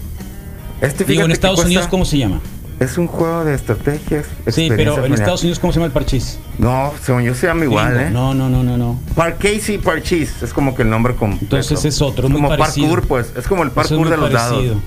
[0.80, 2.40] Este Digo, en Estados cuesta- Unidos, ¿cómo se llama?
[2.80, 4.28] Es un juego de estrategias.
[4.48, 6.38] Sí, pero en Estados Unidos, ¿cómo se llama el Parchís?
[6.60, 8.00] No, según yo se llama igual.
[8.00, 8.10] ¿eh?
[8.12, 9.00] No, no, no, no, no.
[9.16, 10.44] Parchís Parchís.
[10.44, 11.44] Es como que el nombre completo.
[11.56, 12.88] Entonces es otro, muy como parecido.
[12.90, 13.34] parkour, pues.
[13.36, 14.62] Es como el es parkour muy de los parecido.
[14.64, 14.84] dados.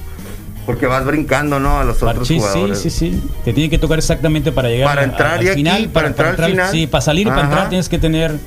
[0.66, 1.80] Porque vas brincando, ¿no?
[1.80, 2.78] A los otros Parchís, sí, jugadores.
[2.78, 3.20] sí, sí.
[3.44, 5.88] Te tiene que tocar exactamente para llegar Para a- entrar al y aquí, final.
[5.88, 6.70] para entrar al final.
[6.70, 8.38] Sí, para salir y para entrar tienes que tener.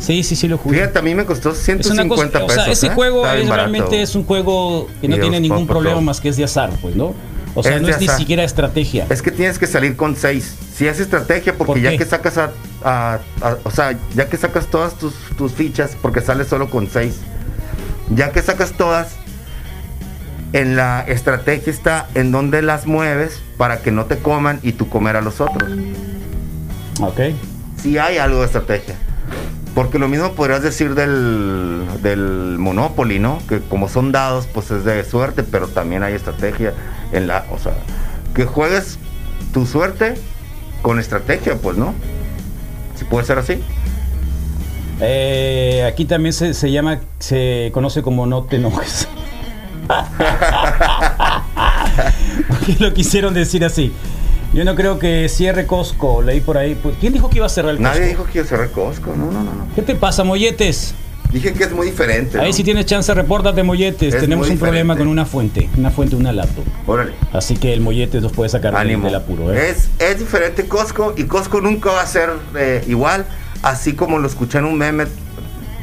[0.00, 0.78] Sí, sí, sí, lo jugué.
[0.78, 2.62] Fíjate, a mí me costó Es 150 una cosa, pesos.
[2.62, 2.90] o sea, ese ¿eh?
[2.90, 6.36] juego es, realmente es un juego que no Y tiene ningún problema más que es
[6.36, 7.14] de azar, pues, ¿no?
[7.54, 9.06] O sea, Es no es ni siquiera estrategia.
[9.10, 10.54] Es que tienes que salir con 6.
[10.74, 12.52] Si es estrategia, porque ¿Por ya que sacas a,
[12.84, 16.88] a- a- O sea, ya que sacas todas tus, tus fichas, porque sales solo con
[16.88, 17.16] 6.
[18.14, 19.08] Ya que sacas todas,
[20.52, 24.88] en la estrategia está en donde las mueves para que no te coman y tú
[24.88, 25.70] comer a los otros.
[27.00, 27.20] Ok.
[27.80, 28.94] Si hay algo de estrategia.
[29.74, 33.38] Porque lo mismo podrías decir del, del Monopoly, ¿no?
[33.48, 36.74] Que como son dados, pues es de suerte, pero también hay estrategia
[37.12, 37.46] en la.
[37.50, 37.72] O sea,
[38.34, 38.98] que juegues
[39.52, 40.14] tu suerte
[40.82, 41.94] con estrategia, pues, ¿no?
[42.96, 43.60] Si puede ser así.
[45.00, 49.08] Eh, aquí también se, se llama, se conoce como no te enojes.
[52.48, 53.92] ¿Por qué lo quisieron decir así?
[54.52, 56.74] Yo no creo que cierre Costco, leí por ahí.
[56.74, 57.94] Pues, ¿Quién dijo que iba a cerrar el Costco?
[57.94, 59.14] Nadie dijo que iba a cerrar Costco.
[59.16, 59.68] No, no, no.
[59.74, 60.94] ¿Qué te pasa, Molletes?
[61.32, 62.38] Dije que es muy diferente.
[62.40, 64.14] Ahí si tienes chance, repórtate, Molletes.
[64.14, 66.64] Es Tenemos un problema con una fuente, una fuente una laptop.
[66.86, 67.12] Órale.
[67.32, 69.06] Así que el Molletes nos puede sacar Ánimo.
[69.06, 69.52] del apuro.
[69.52, 69.70] ¿eh?
[69.70, 73.26] Es, es diferente Costco y Costco nunca va a ser eh, igual,
[73.62, 75.06] así como lo escuché en un meme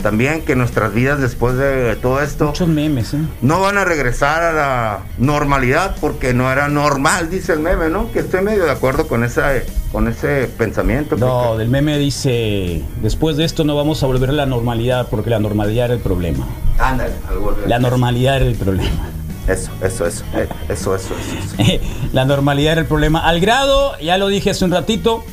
[0.02, 3.20] también, que nuestras vidas después de todo esto Muchos memes, ¿eh?
[3.42, 8.12] no van a regresar a la normalidad porque no era normal, dice el meme, ¿no?
[8.12, 9.52] Que estoy medio de acuerdo con, esa,
[9.92, 11.16] con ese pensamiento.
[11.18, 15.08] No, porque- del meme dice, después de esto no vamos a volver a la normalidad
[15.10, 16.46] porque la normalidad era el problema.
[16.80, 19.10] Ándale, algo de- La normalidad era el problema.
[19.48, 21.84] Eso, eso, eso, eh, eso, eso, eso, eso.
[22.14, 23.20] la normalidad era el problema.
[23.28, 25.24] Al grado, ya lo dije hace un ratito,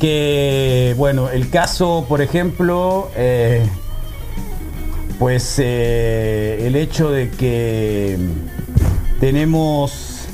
[0.00, 3.64] que, bueno, el caso, por ejemplo, eh,
[5.22, 8.18] pues eh, el hecho de que
[9.20, 10.26] tenemos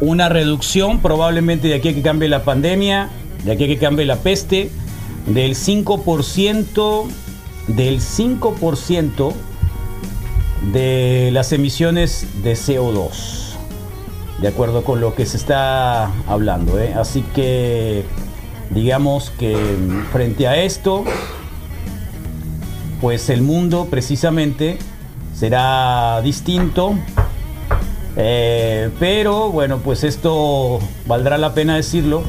[0.00, 3.10] una reducción, probablemente de aquí a que cambie la pandemia,
[3.42, 4.70] de aquí a que cambie la peste,
[5.26, 7.06] del 5%,
[7.66, 9.32] del 5%
[10.72, 13.56] de las emisiones de CO2,
[14.40, 16.78] de acuerdo con lo que se está hablando.
[16.78, 16.94] ¿eh?
[16.94, 18.04] Así que
[18.70, 19.56] digamos que
[20.12, 21.04] frente a esto,
[23.00, 24.78] pues el mundo precisamente
[25.34, 26.94] será distinto.
[28.16, 32.22] Eh, pero bueno, pues esto valdrá la pena decirlo.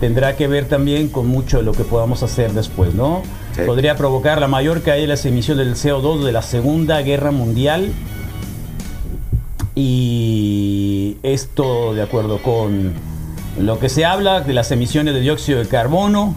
[0.00, 3.22] Tendrá que ver también con mucho de lo que podamos hacer después, ¿no?
[3.54, 3.62] Sí.
[3.66, 7.92] Podría provocar la mayor caída de las emisiones del CO2 de la Segunda Guerra Mundial.
[9.74, 12.94] Y esto de acuerdo con
[13.58, 16.36] lo que se habla de las emisiones de dióxido de carbono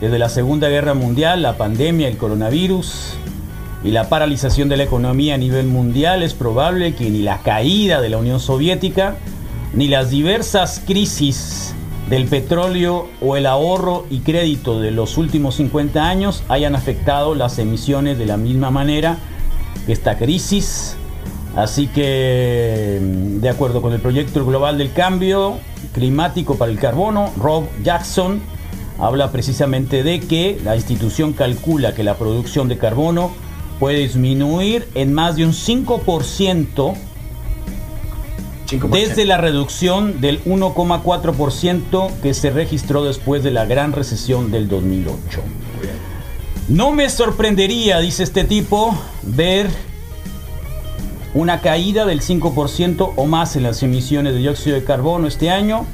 [0.00, 3.14] desde la Segunda Guerra Mundial, la pandemia, el coronavirus
[3.84, 8.00] y la paralización de la economía a nivel mundial, es probable que ni la caída
[8.00, 9.16] de la Unión Soviética,
[9.72, 11.74] ni las diversas crisis
[12.08, 17.58] del petróleo o el ahorro y crédito de los últimos 50 años hayan afectado las
[17.58, 19.18] emisiones de la misma manera
[19.86, 20.96] que esta crisis.
[21.56, 25.58] Así que, mm, de acuerdo con el proyecto global del cambio
[25.92, 28.40] climático para el carbono, Rob Jackson
[28.98, 33.32] habla precisamente de que la institución calcula que la producción de carbono
[33.80, 36.94] puede disminuir en más de un 5%
[38.66, 38.88] 5%.
[38.90, 45.42] Desde la reducción del 1,4% que se registró después de la gran recesión del 2008.
[46.68, 49.68] No me sorprendería, dice este tipo, ver
[51.34, 55.84] una caída del 5% o más en las emisiones de dióxido de carbono este año,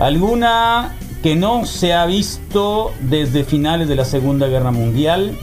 [0.00, 5.38] alguna que no se ha visto desde finales de la Segunda Guerra Mundial,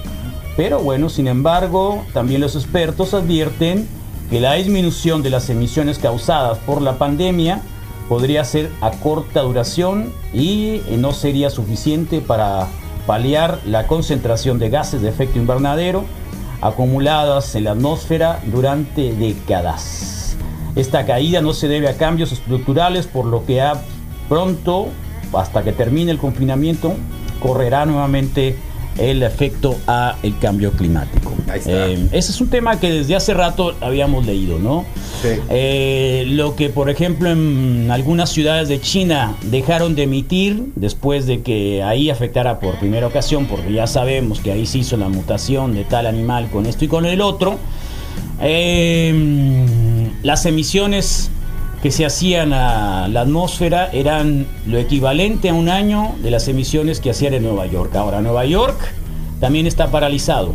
[0.58, 3.88] pero bueno, sin embargo, también los expertos advierten
[4.30, 7.62] que la disminución de las emisiones causadas por la pandemia
[8.10, 12.68] podría ser a corta duración y no sería suficiente para
[13.08, 16.04] paliar la concentración de gases de efecto invernadero
[16.62, 20.36] acumuladas en la atmósfera durante décadas.
[20.76, 23.82] Esta caída no se debe a cambios estructurales, por lo que a
[24.28, 24.90] pronto,
[25.34, 26.94] hasta que termine el confinamiento,
[27.40, 28.56] correrá nuevamente
[28.98, 31.32] el efecto a el cambio climático.
[31.48, 31.88] Ahí está.
[31.88, 34.84] Eh, ese es un tema que desde hace rato habíamos leído, ¿no?
[35.22, 35.30] Sí.
[35.50, 41.42] Eh, lo que, por ejemplo, en algunas ciudades de China dejaron de emitir después de
[41.42, 45.76] que ahí afectara por primera ocasión, porque ya sabemos que ahí se hizo la mutación
[45.76, 47.58] de tal animal con esto y con el otro.
[48.42, 51.32] eh, las emisiones
[51.82, 57.00] que se hacían a la atmósfera eran lo equivalente a un año de las emisiones
[57.00, 57.96] que hacían en Nueva York.
[57.96, 58.78] Ahora, Nueva York
[59.40, 60.54] también está paralizado.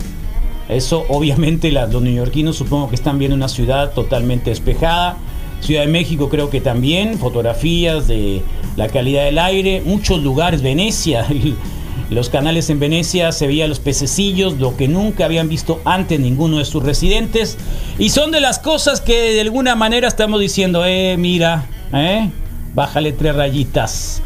[0.68, 5.16] Eso obviamente la- los neoyorquinos supongo que están viendo una ciudad totalmente despejada.
[5.60, 8.42] Ciudad de México creo que también, fotografías de
[8.76, 11.26] la calidad del aire, muchos lugares, Venecia,
[12.10, 16.58] los canales en Venecia se veían los pececillos, lo que nunca habían visto antes ninguno
[16.58, 17.56] de sus residentes.
[17.98, 22.30] Y son de las cosas que de alguna manera estamos diciendo, eh, mira, eh,
[22.74, 24.22] bájale tres rayitas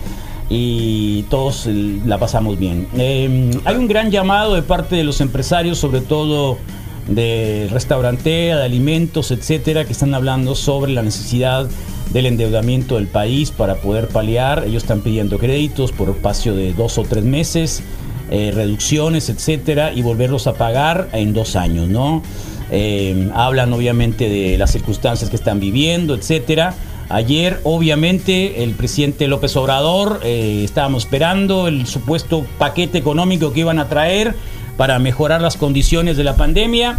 [0.50, 2.88] y todos la pasamos bien.
[2.96, 6.58] Eh, hay un gran llamado de parte de los empresarios, sobre todo
[7.06, 11.68] de restaurante, de alimentos, etcétera, que están hablando sobre la necesidad
[12.10, 14.64] del endeudamiento del país para poder paliar.
[14.66, 17.82] Ellos están pidiendo créditos por espacio de dos o tres meses,
[18.30, 22.22] eh, reducciones, etcétera, y volverlos a pagar en dos años, ¿no?
[22.70, 26.74] Eh, hablan obviamente de las circunstancias que están viviendo, etcétera.
[27.10, 33.78] Ayer, obviamente, el presidente López Obrador eh, estábamos esperando el supuesto paquete económico que iban
[33.78, 34.34] a traer
[34.76, 36.98] para mejorar las condiciones de la pandemia,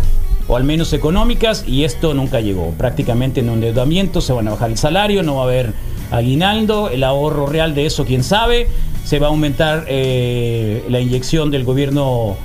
[0.49, 2.71] o al menos económicas, y esto nunca llegó.
[2.71, 5.73] Prácticamente en un endeudamiento se van a bajar el salario, no va a haber
[6.11, 8.67] aguinaldo, el ahorro real de eso, quién sabe.
[9.05, 12.35] Se va a aumentar eh, la inyección del gobierno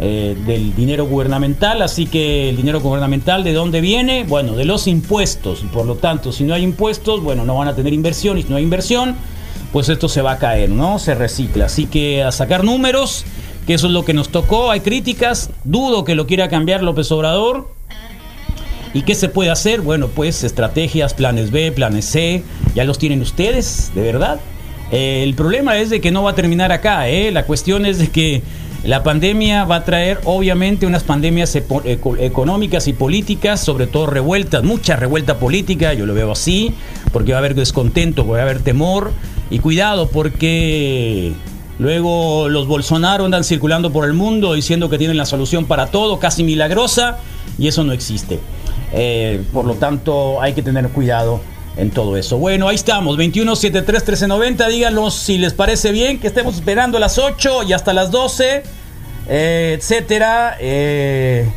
[0.00, 4.24] eh, del dinero gubernamental, así que el dinero gubernamental de dónde viene?
[4.24, 7.68] Bueno, de los impuestos, y por lo tanto, si no hay impuestos, bueno, no van
[7.68, 9.14] a tener inversión, y si no hay inversión,
[9.72, 10.98] pues esto se va a caer, ¿no?
[10.98, 13.24] Se recicla, así que a sacar números,
[13.66, 17.10] que eso es lo que nos tocó, hay críticas, dudo que lo quiera cambiar López
[17.12, 17.74] Obrador,
[18.94, 19.80] ¿Y qué se puede hacer?
[19.80, 22.44] Bueno, pues estrategias, planes B, planes C,
[22.76, 24.38] ya los tienen ustedes, de verdad.
[24.92, 27.32] Eh, el problema es de que no va a terminar acá, ¿eh?
[27.32, 28.42] la cuestión es de que
[28.84, 34.94] la pandemia va a traer obviamente unas pandemias económicas y políticas, sobre todo revueltas, mucha
[34.94, 36.72] revuelta política, yo lo veo así,
[37.12, 39.10] porque va a haber descontento, va a haber temor
[39.50, 41.32] y cuidado porque
[41.78, 46.18] luego los Bolsonaro andan circulando por el mundo diciendo que tienen la solución para todo,
[46.18, 47.18] casi milagrosa,
[47.58, 48.40] y eso no existe.
[48.92, 51.40] Eh, por lo tanto, hay que tener cuidado
[51.76, 52.38] en todo eso.
[52.38, 54.68] Bueno, ahí estamos, 2173-1390.
[54.68, 58.62] Díganos si les parece bien que estemos esperando a las 8 y hasta las 12,
[59.28, 60.56] eh, etcétera.
[60.60, 61.48] eh,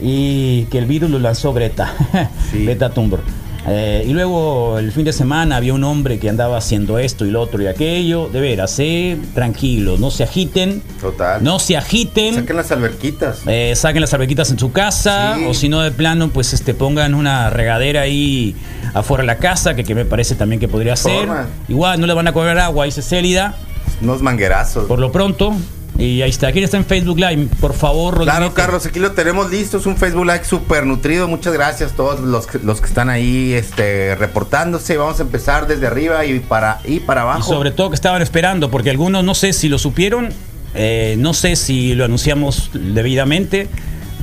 [0.00, 1.94] y que el virus lo lanzó Greta,
[2.50, 2.64] Sí.
[2.64, 3.22] Greta Thunberg.
[3.66, 7.30] Eh, y luego el fin de semana había un hombre que andaba haciendo esto y
[7.30, 8.28] lo otro y aquello.
[8.28, 10.82] De veras, eh, tranquilos, no se agiten.
[11.00, 11.42] Total.
[11.42, 12.34] No se agiten.
[12.34, 13.40] Saquen las alberquitas.
[13.46, 15.44] Eh, saquen las alberquitas en su casa Sí.
[15.48, 18.54] o si no de plano pues este pongan una regadera ahí
[18.92, 21.28] afuera de la casa que, que me parece también que podría ser
[21.68, 23.54] igual no le van a cobrar agua dice Célida
[24.02, 24.86] Unos manguerazos.
[24.86, 25.52] por lo pronto
[25.98, 27.48] y ahí está ¿quién está en Facebook Live?
[27.60, 28.52] por favor Claro.
[28.54, 29.78] Carlos, aquí lo tenemos listo.
[29.78, 31.28] Es un Facebook Live súper nutrido.
[31.28, 34.96] Muchas gracias a todos los que, los que están ahí este, reportándose.
[34.96, 37.42] Vamos a empezar desde arriba y para, y para y abajo.
[37.42, 40.30] sobre todo que estaban esperando porque algunos no sé si lo supieron
[40.74, 43.68] eh, no sé si lo anunciamos debidamente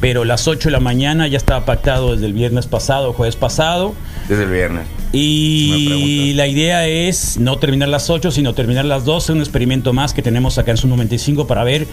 [0.01, 3.93] pero las 8 de la mañana ya estaba pactado desde el viernes pasado jueves pasado
[4.27, 4.87] Desde el viernes.
[5.13, 10.13] Y la idea es no terminar las 8, sino terminar las 12, un experimento más
[10.13, 11.85] que tenemos acá en su 95 para ver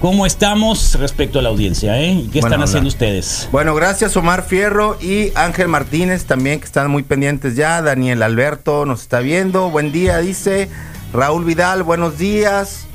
[0.00, 2.12] cómo estamos respecto a la audiencia, ¿eh?
[2.12, 3.48] ¿Y qué están haciendo ustedes?
[3.52, 7.82] Bueno, gracias Omar Fierro y Ángel Martínez también que están muy pendientes ya.
[7.82, 9.68] Daniel Alberto nos está viendo.
[9.68, 10.70] Buen día, dice.
[11.12, 12.86] Raúl Vidal, buenos días.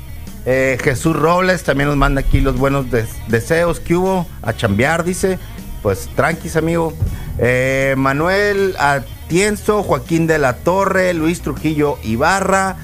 [0.46, 4.26] Eh, Jesús Robles también nos manda aquí los buenos des- deseos que hubo.
[4.42, 5.38] A chambear, dice.
[5.82, 6.92] Pues tranquis, amigo.
[7.38, 8.74] Eh, Manuel
[9.28, 12.76] Tienzo, Joaquín de la Torre, Luis Trujillo Ibarra.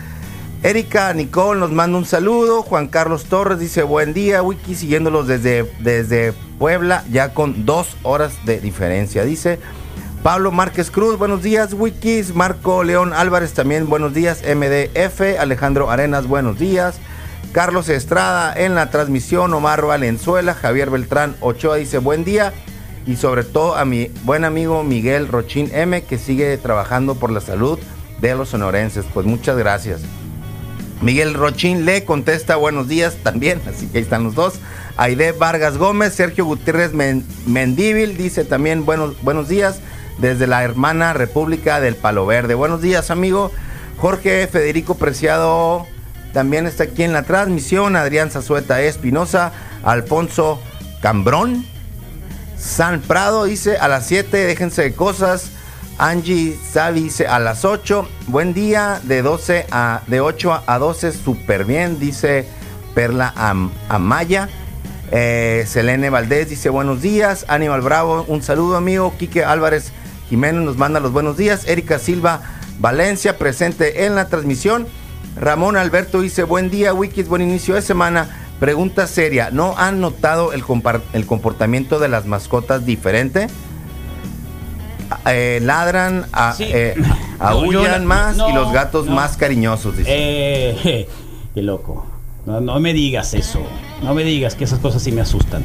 [0.64, 2.62] Erika Nicole nos manda un saludo.
[2.62, 8.32] Juan Carlos Torres dice buen día, Wiki, siguiéndolos desde, desde Puebla, ya con dos horas
[8.44, 9.24] de diferencia.
[9.24, 9.58] Dice
[10.22, 12.34] Pablo Márquez Cruz, buenos días, Wikis.
[12.34, 14.42] Marco León Álvarez también, buenos días.
[14.42, 17.00] MDF, Alejandro Arenas, buenos días.
[17.52, 22.54] Carlos Estrada en la transmisión, Omar Valenzuela, Javier Beltrán Ochoa dice buen día.
[23.06, 27.42] Y sobre todo a mi buen amigo Miguel Rochín M, que sigue trabajando por la
[27.42, 27.78] salud
[28.22, 29.04] de los sonorenses.
[29.12, 30.00] Pues muchas gracias.
[31.02, 34.54] Miguel Rochín le contesta buenos días también, así que ahí están los dos.
[34.96, 39.80] Aide Vargas Gómez, Sergio Gutiérrez Mendíbil dice también buenos, buenos días
[40.18, 42.54] desde la hermana República del Palo Verde.
[42.54, 43.50] Buenos días, amigo.
[43.98, 45.86] Jorge Federico Preciado
[46.32, 47.96] también está aquí en la transmisión.
[47.96, 49.52] Adrián Zazueta Espinosa,
[49.84, 50.60] Alfonso
[51.00, 51.64] Cambrón,
[52.56, 55.50] San Prado dice a las 7, déjense de cosas.
[55.98, 58.08] Angie Savi dice a las 8.
[58.28, 62.46] Buen día de 12 a de 8 a 12, súper bien, dice
[62.94, 63.34] Perla
[63.88, 64.48] Amaya.
[65.10, 67.44] Eh, Selene Valdés dice buenos días.
[67.48, 69.12] Aníbal Bravo, un saludo amigo.
[69.18, 69.92] Quique Álvarez
[70.30, 71.66] Jiménez nos manda los buenos días.
[71.66, 72.40] Erika Silva
[72.78, 74.86] Valencia presente en la transmisión.
[75.36, 78.28] Ramón Alberto dice buen día, Wikis, buen inicio de semana.
[78.60, 80.62] Pregunta seria, ¿no han notado el,
[81.12, 83.48] el comportamiento de las mascotas diferente?
[85.26, 86.94] Eh, ladran, a, eh,
[87.38, 89.94] aullan más y los gatos más cariñosos.
[90.06, 91.08] Eh,
[91.54, 92.06] qué loco.
[92.46, 93.60] No, me digas eso.
[94.02, 95.64] No me digas que esas cosas sí me asustan.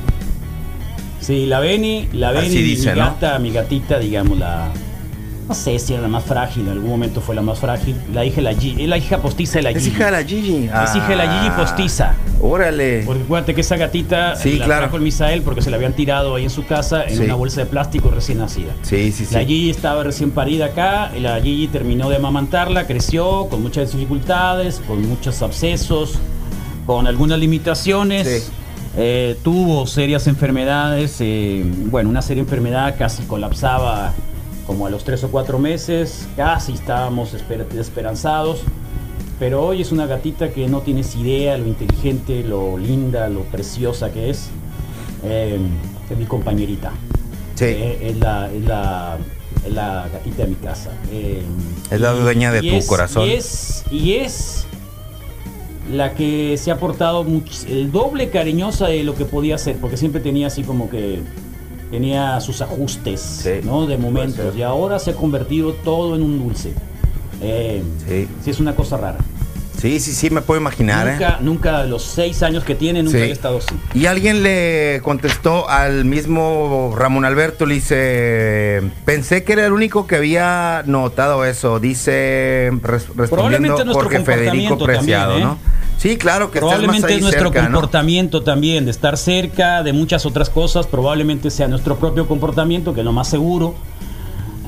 [1.19, 4.69] Sí, la Beni, la Beni, mi gata, mi gatita, digamos, la,
[5.47, 7.95] no sé si era la más frágil, en algún momento fue la más frágil.
[8.13, 9.87] La hija, la la hija postiza de la Gigi.
[9.87, 10.65] Es hija de la Gigi.
[10.65, 12.15] es hija de la Gigi ah, postiza.
[12.41, 13.03] Órale.
[13.05, 14.81] Porque acuérdate que esa gatita sí, la claro.
[14.81, 17.61] trajo el Misael porque se la habían tirado ahí en su casa en una bolsa
[17.61, 18.73] de plástico recién nacida.
[18.81, 19.33] Sí, sí, sí.
[19.33, 23.93] La Gigi estaba recién parida acá, y la Gigi terminó de amamantarla, creció con muchas
[23.93, 26.19] dificultades, con muchos abscesos,
[26.85, 28.51] con algunas limitaciones.
[28.99, 34.13] Eh, tuvo serias enfermedades, eh, bueno, una seria enfermedad casi colapsaba
[34.67, 38.63] como a los tres o cuatro meses, casi estábamos esperanzados,
[39.39, 44.11] pero hoy es una gatita que no tienes idea lo inteligente, lo linda, lo preciosa
[44.11, 44.49] que es.
[45.23, 45.57] Eh,
[46.09, 46.91] es mi compañerita.
[47.55, 47.65] Sí.
[47.65, 49.17] Eh, es, la, es, la,
[49.65, 50.91] es, la, gatita de mi casa.
[51.11, 51.43] Eh,
[51.89, 53.27] es la dueña de tu corazón.
[53.27, 54.65] Y es, y es
[55.91, 57.25] la que se ha portado
[57.69, 61.21] el doble cariñosa de lo que podía ser, porque siempre tenía así como que
[61.91, 63.85] tenía sus ajustes, ¿no?
[63.85, 64.55] De momentos.
[64.55, 66.73] Y ahora se ha convertido todo en un dulce.
[67.41, 68.27] Eh, sí.
[68.43, 68.49] sí.
[68.49, 69.19] es una cosa rara.
[69.79, 71.07] Sí, sí, sí, me puedo imaginar.
[71.07, 71.11] ¿eh?
[71.11, 73.75] Nunca, nunca los seis años que tiene, nunca he estado así.
[73.93, 80.07] Y alguien le contestó al mismo Ramón Alberto, le dice, pensé que era el único
[80.07, 85.41] que había notado eso, dice, respondiendo Jorge Federico Preciado, ¿eh?
[85.41, 85.59] ¿no?
[85.97, 90.85] Sí, claro que probablemente es nuestro comportamiento también de estar cerca de muchas otras cosas,
[90.87, 93.75] probablemente sea nuestro propio comportamiento, que es lo más seguro.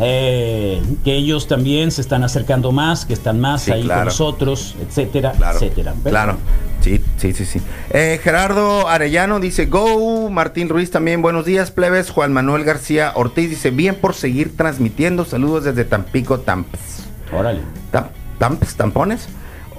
[0.01, 5.33] Eh, que ellos también se están acercando más, que están más ahí con nosotros, etcétera,
[5.53, 5.93] etcétera.
[6.05, 6.37] Claro,
[6.79, 7.61] sí, sí, sí, sí.
[7.89, 13.49] Eh, Gerardo Arellano dice, go, Martín Ruiz también, buenos días, plebes, Juan Manuel García Ortiz
[13.49, 17.03] dice, bien por seguir transmitiendo, saludos desde Tampico, Tamps.
[17.37, 17.59] Órale.
[18.39, 19.27] Tamps, tampones.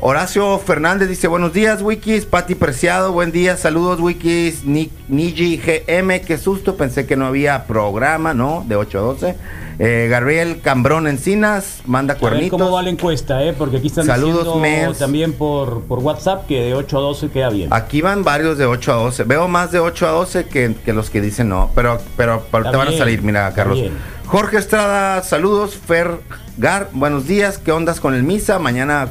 [0.03, 6.39] Horacio Fernández dice buenos días Wikis, Pati Preciado, buen día, saludos Wikis, Niji GM, qué
[6.39, 8.65] susto, pensé que no había programa, ¿no?
[8.67, 9.37] De 8 a 12.
[9.79, 12.59] Eh, Gabriel Cambrón Encinas, manda cuernitos.
[12.59, 13.53] ¿Cómo va la encuesta, eh?
[13.53, 17.51] Porque aquí están saludos, diciendo también por, por WhatsApp que de 8 a 12 queda
[17.51, 17.69] bien.
[17.71, 21.11] Aquí van varios de 8 a 12, veo más de 8 a 12 que, los
[21.11, 23.79] que dicen no, pero, pero, te van a salir, mira Carlos.
[24.25, 26.21] Jorge Estrada, saludos, Fer
[26.57, 28.59] Gar, buenos días, ¿qué ondas con el Misa?
[28.59, 29.09] Mañana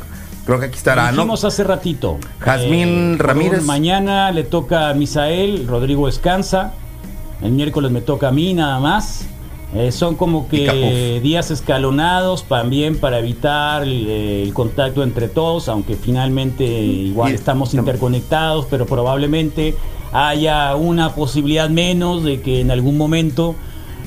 [0.50, 1.32] Creo que aquí estará, ¿no?
[1.32, 2.18] hace ratito.
[2.40, 3.64] Jazmín eh, Ramírez.
[3.66, 6.74] Mañana le toca a Misael, Rodrigo descansa.
[7.44, 9.28] El miércoles me toca a mí nada más.
[9.76, 16.64] Eh, son como que días escalonados también para evitar el, contacto entre todos, aunque finalmente
[16.66, 19.76] igual estamos interconectados, pero probablemente
[20.12, 23.54] haya una posibilidad menos de que en algún momento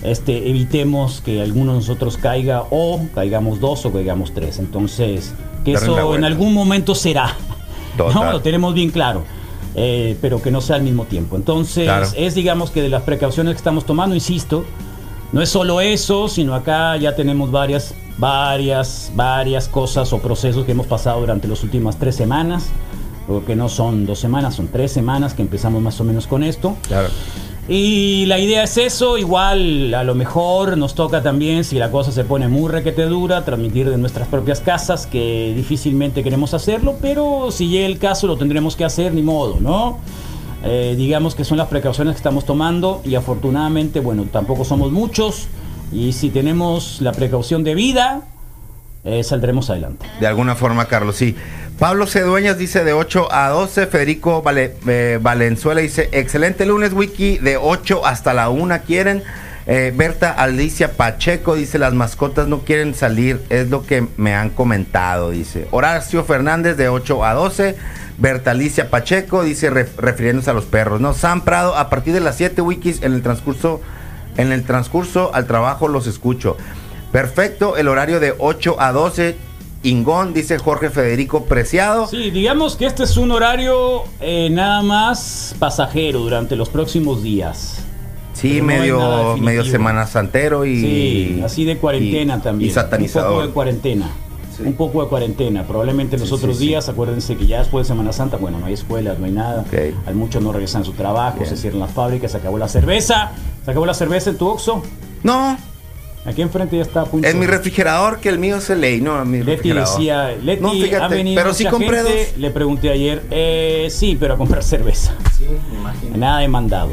[0.02, 4.58] este, evitemos que alguno de nosotros caiga o caigamos dos o caigamos tres.
[4.58, 5.34] Entonces,
[5.64, 7.36] que eso en algún momento será.
[7.98, 8.32] ¿no?
[8.32, 9.24] Lo tenemos bien claro.
[9.74, 11.36] Eh, pero que no sea al mismo tiempo.
[11.36, 14.66] Entonces, es digamos que de las precauciones que estamos tomando, insisto,
[15.32, 20.72] no es solo eso, sino acá ya tenemos varias, varias, varias cosas o procesos que
[20.72, 22.66] hemos pasado durante las últimas tres semanas,
[23.26, 26.76] porque no son dos semanas, son tres semanas que empezamos más o menos con esto.
[26.86, 27.08] Claro.
[27.68, 32.10] Y la idea es eso, igual a lo mejor nos toca también, si la cosa
[32.10, 37.52] se pone muy requete dura, transmitir de nuestras propias casas, que difícilmente queremos hacerlo, pero
[37.52, 39.98] si llega el caso lo tendremos que hacer, ni modo, ¿no?
[40.64, 45.46] Eh, digamos que son las precauciones que estamos tomando y afortunadamente, bueno, tampoco somos muchos
[45.92, 48.22] y si tenemos la precaución de vida,
[49.04, 50.06] eh, saldremos adelante.
[50.20, 51.36] De alguna forma, Carlos, sí.
[51.78, 53.86] Pablo Cedueñas dice de 8 a 12.
[53.88, 59.22] Federico Vale- eh, Valenzuela dice, excelente lunes, Wiki, de 8 hasta la 1 quieren.
[59.66, 64.50] Eh, Berta Alicia Pacheco dice, las mascotas no quieren salir, es lo que me han
[64.50, 65.68] comentado, dice.
[65.70, 67.76] Horacio Fernández de 8 a 12.
[68.18, 71.14] Berta Alicia Pacheco dice, ref- refiriéndose a los perros, ¿no?
[71.14, 73.80] Sam Prado, a partir de las 7 wikis en el transcurso,
[74.36, 76.56] en el transcurso al trabajo los escucho.
[77.12, 79.36] Perfecto, el horario de 8 a 12.
[79.84, 82.06] Ingón, dice Jorge Federico Preciado.
[82.06, 87.84] Sí, digamos que este es un horario eh, nada más pasajero durante los próximos días.
[88.32, 90.80] Sí, no medio, medio semana santero y.
[90.80, 92.70] Sí, así de cuarentena y- también.
[92.70, 93.28] Y satanizador.
[93.30, 94.10] Un poco de cuarentena.
[94.56, 94.62] Sí.
[94.64, 95.64] Un poco de cuarentena.
[95.66, 98.66] Probablemente los Sí, otros sí, días, acuérdense que ya después de Semana Santa, bueno, no
[98.66, 99.62] hay escuelas, no hay nada.
[99.62, 99.74] Ok.
[100.06, 101.48] Hay muchos no regresan a su trabajo, Bien.
[101.48, 103.32] se cierran las fábricas, se acabó la cerveza.
[103.64, 104.82] ¿Se acabó la cerveza en tu Oxxo?
[105.24, 105.56] No,
[106.24, 107.26] Aquí enfrente ya está a punto.
[107.26, 109.96] en mi refrigerador, que el mío es el ley, no, mi Leti refrigerador.
[109.98, 112.36] decía, Leti No, fíjate, ha venido pero sí compré gente, dos.
[112.38, 115.12] Le pregunté ayer, eh, sí, pero a comprar cerveza.
[115.36, 116.16] Sí, me imagino.
[116.16, 116.90] Nada de mandado.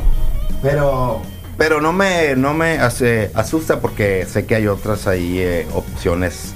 [0.63, 1.21] Pero,
[1.57, 6.53] pero no me, no me hace- asusta porque sé que hay otras ahí eh, opciones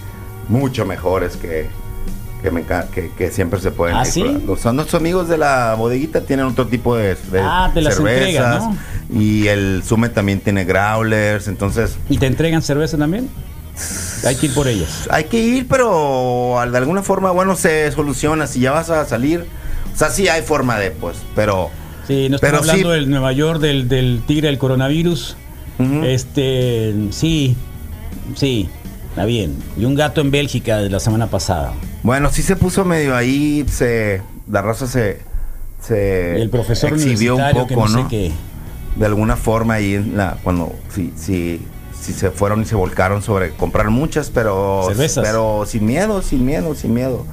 [0.50, 1.68] mucho mejores que,
[2.44, 2.64] que, me
[2.94, 4.24] que, que siempre se pueden ¿Ah, sí?
[4.46, 7.96] Los- Son nuestros amigos de la bodeguita, tienen otro tipo de, de Ah, te las
[7.96, 8.22] cervezas.
[8.28, 8.60] entregan,
[9.10, 9.20] ¿no?
[9.20, 13.30] Y el Sume también tiene growlers, entonces ¿Y te entregan cerveza también?
[14.26, 15.08] Hay que ir por ellas.
[15.10, 18.46] hay que ir, pero de alguna forma, bueno, se soluciona.
[18.46, 19.46] Si ya vas a salir,
[19.94, 21.72] o sea, sí hay forma de, pues, pero...
[22.08, 23.00] Sí, no Pero estamos hablando sí.
[23.00, 25.38] del Nueva York, del, del tigre del coronavirus.
[26.04, 27.56] Este, sí,
[28.36, 28.70] sí,
[29.14, 29.56] está bien.
[29.78, 31.74] Y un gato en Bélgica de la semana pasada.
[32.02, 35.20] Bueno, sí se puso medio ahí, se, la raza se,
[35.80, 38.02] se Y el profesor exhibió un que poco, no ¿no?
[38.04, 38.32] sé qué.
[38.96, 41.62] De alguna forma ahí en la, cuando sí, sí,
[42.00, 45.24] sí se fueron y se volcaron sobre comprar muchas, pero, Cervezas.
[45.24, 47.26] pero sin miedo, sin miedo, sin miedo.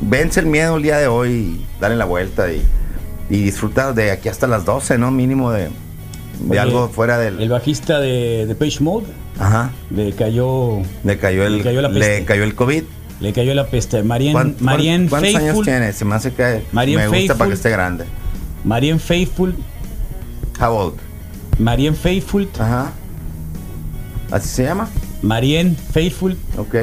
[0.00, 2.62] Vence el miedo el día de hoy y dale la vuelta y,
[3.28, 5.10] y disfruta de aquí hasta las 12, ¿no?
[5.10, 5.68] Mínimo de,
[6.40, 7.40] de Oye, algo fuera del...
[7.40, 9.06] El bajista de, de Page Mode
[9.38, 9.70] Ajá.
[9.90, 12.24] le cayó, Le cayó el, Le cayó la le peste.
[12.24, 12.82] cayó el COVID.
[13.20, 14.02] le cayó la peste.
[14.02, 15.92] Marien, ¿Cuán- Marien cuán- ¿Cuántos años tiene?
[15.92, 18.04] Se me hace que Marian me gusta para que esté grande.
[18.64, 19.54] Marien Faithful,
[20.60, 20.94] How old?
[21.58, 22.92] Marien Faithful, Ajá.
[24.30, 24.88] ¿Así se llama?
[25.22, 26.36] Marien Faithful.
[26.58, 26.74] Ok.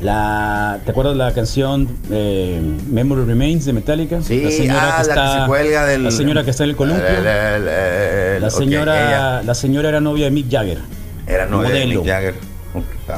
[0.00, 4.22] La, ¿Te acuerdas la canción eh, Memory Remains de Metallica?
[4.22, 6.04] Sí, la señora ah, que la está, que se cuelga del...
[6.04, 7.04] La señora que está en el columpio.
[7.04, 10.78] La, la- la- La señora, ella la señora era novia de Mick Jagger
[11.26, 12.00] era novia de modelo.
[12.02, 12.34] Mick Jagger.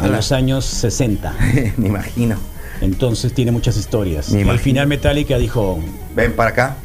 [0.02, 1.34] En los años 60.
[1.76, 2.36] Me imagino.
[2.80, 4.32] Entonces tiene muchas historias.
[4.32, 5.78] Y al final Metallica dijo,
[6.16, 6.76] Ven para acá.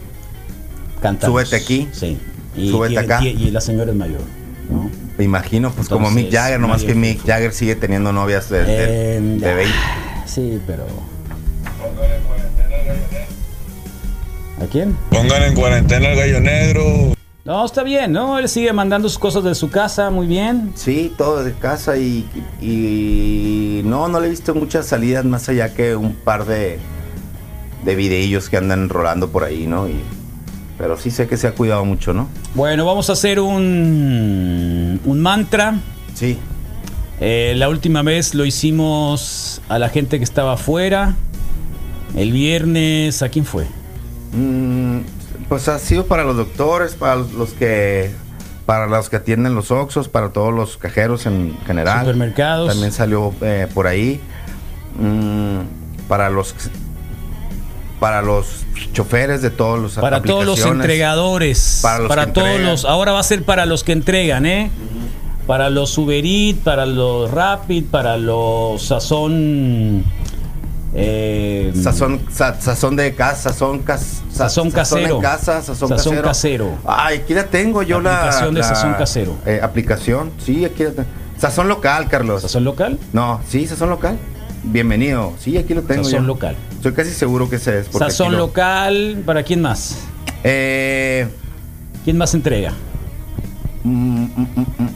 [1.02, 1.34] cantamos.
[1.34, 1.88] Súbete aquí.
[1.93, 2.18] Sí.
[2.58, 3.24] Y, Súbete y- acá.
[3.24, 4.20] y- y la señora es mayor.
[4.70, 4.89] ¿no?
[5.18, 7.26] Me imagino, pues como Mick Jagger, nomás que Mick.
[7.26, 9.74] Jagger sigue teniendo novias de, de, Eh, de 20.
[10.26, 10.86] Sí, pero...
[14.61, 14.97] ¿A quién?
[15.09, 17.13] Pongan en cuarentena al gallo negro.
[17.43, 18.39] No, está bien, ¿no?
[18.39, 20.72] Él sigue mandando sus cosas de su casa, muy bien.
[20.76, 22.28] Sí, todo de casa y,
[22.59, 26.80] y no, no le he visto muchas salidas más allá que un par de,
[27.84, 29.88] de videillos que andan rolando por ahí, ¿no?
[29.88, 29.93] Y,
[30.78, 32.28] pero sí sé que se ha cuidado mucho, ¿no?
[32.54, 35.76] Bueno, vamos a hacer un, un mantra.
[36.14, 36.38] Sí.
[37.20, 41.16] Eh, la última vez lo hicimos a la gente que estaba afuera.
[42.16, 43.66] El viernes, ¿a quién fue?
[44.34, 45.00] Mm,
[45.48, 48.12] pues ha sido para los doctores, para los que
[48.66, 52.00] para los que atienden los Oxos, para todos los cajeros en general.
[52.00, 52.70] Supermercados.
[52.70, 54.20] También salió eh, por ahí.
[55.00, 55.60] Mm,
[56.08, 56.56] para los
[58.00, 61.80] para los choferes de todos los Para todos los entregadores.
[61.82, 62.64] Para los que todos entregan.
[62.72, 62.86] los.
[62.86, 64.70] Ahora va a ser para los que entregan, ¿eh?
[65.48, 70.04] Para los Uber Eats, para los Rapid, para los Sazón.
[70.98, 75.16] eh, Sazón, sa- sazón de casa, sazón, cas- sa- Sazón casero.
[75.18, 76.24] en casa, sazón, Sazón casero.
[76.24, 76.70] casero.
[76.86, 79.36] Ay, aquí la tengo yo la Aplicación de la, sazón casero.
[79.46, 81.10] eh, aplicación, sí, aquí la tengo.
[81.38, 82.41] Sazón local, Carlos.
[82.43, 82.98] ¿Sazón local?
[83.12, 84.18] No, sí, sazón local.
[84.64, 85.34] Bienvenido.
[85.39, 86.56] Sí, aquí lo tengo Sazón local.
[86.88, 87.88] Estoy casi seguro que ese es.
[87.88, 89.98] Sazón local, ¿para quién más?
[90.44, 91.28] Eh,
[92.04, 92.74] ¿Quién más entrega?
[93.84, 94.26] mm,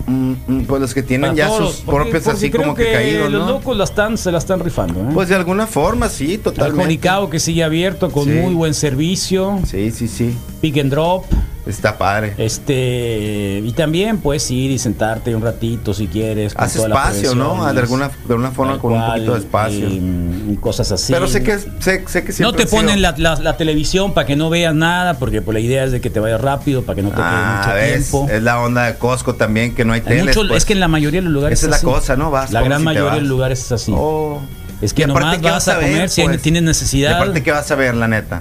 [0.05, 2.51] mm, mm, pues los que tienen Para ya todos sus los- porque- propios porque así
[2.51, 3.53] creo como que, caídos, Los ¿no?
[3.53, 5.11] locos la están, se la están rifando, ¿eh?
[5.15, 6.83] Pues de alguna forma, sí, El totalmente.
[6.83, 8.29] Jonicao que sigue abierto con Sí.
[8.33, 9.59] muy buen servicio.
[9.65, 10.35] Sí, sí, sí.
[10.61, 11.25] Pick and drop.
[11.67, 12.33] Está padre.
[12.37, 16.53] Este, y también puedes ir y sentarte un ratito si quieres.
[16.55, 17.71] Haz espacio, ¿no?
[17.73, 19.87] De alguna, de alguna forma con un poquito de espacio.
[19.87, 21.13] Y, y cosas así.
[21.13, 23.57] Pero sé que, sé, sé que no siempre te ha sido- ponen la, la- la
[23.57, 26.41] televisión para que no veas nada, porque pues, la idea es de que te vayas
[26.41, 28.27] rápido, para que no te quede Ah, mucho ves, tiempo.
[28.31, 30.59] es la onda de Costco también, que no hay Hay mucho- pues.
[30.59, 31.85] es que en la mayoría de los lugares Esa es la así.
[31.85, 32.31] cosa, ¿no?
[32.31, 33.91] Vas, la gran te mayoría de los lugares es así.
[33.95, 34.41] Oh.
[34.81, 36.41] Es que nomás ¿qué vas a ver, comer si pues?
[36.41, 37.15] tienes Y necesidad.
[37.15, 38.39] aparte, ¿qué vas a ver, la neta?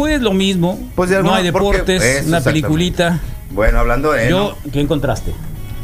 [0.00, 0.78] Pues lo mismo.
[0.94, 3.20] Pues de no alguna- hay deportes, una peliculita.
[3.50, 4.30] Bueno, hablando de...
[4.30, 5.34] Yo, ¿qué encontraste?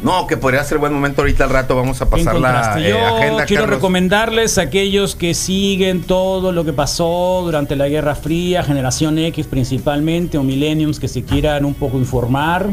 [0.03, 1.77] No, que podría ser buen momento ahorita al rato.
[1.77, 3.77] Vamos a ¿Qué pasar la eh, Yo agenda, quiero Carlos.
[3.79, 9.47] recomendarles a aquellos que siguen todo lo que pasó durante la Guerra Fría, Generación X
[9.49, 12.69] principalmente, o Millenniums que se quieran un poco informar.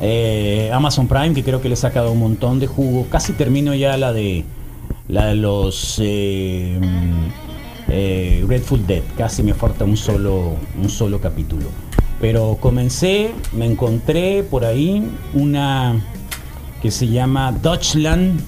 [0.00, 3.08] Eh, Amazon Prime, que creo que le he sacado un montón de jugo.
[3.10, 4.44] Casi termino ya la de
[5.08, 6.78] la de los eh,
[7.88, 9.02] eh, Grateful Dead.
[9.16, 11.66] Casi me falta un solo, un solo capítulo.
[12.20, 16.00] Pero comencé, me encontré por ahí una
[16.80, 18.40] que se llama Deutschland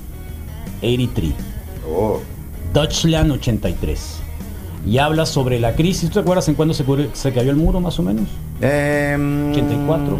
[0.82, 1.32] 83.
[1.90, 2.20] Oh,
[2.72, 4.20] Deutschland 83.
[4.86, 6.08] Y habla sobre la crisis.
[6.08, 8.28] ¿Tú te acuerdas en cuándo se, se cayó el muro más o menos?
[8.60, 10.18] em, 84.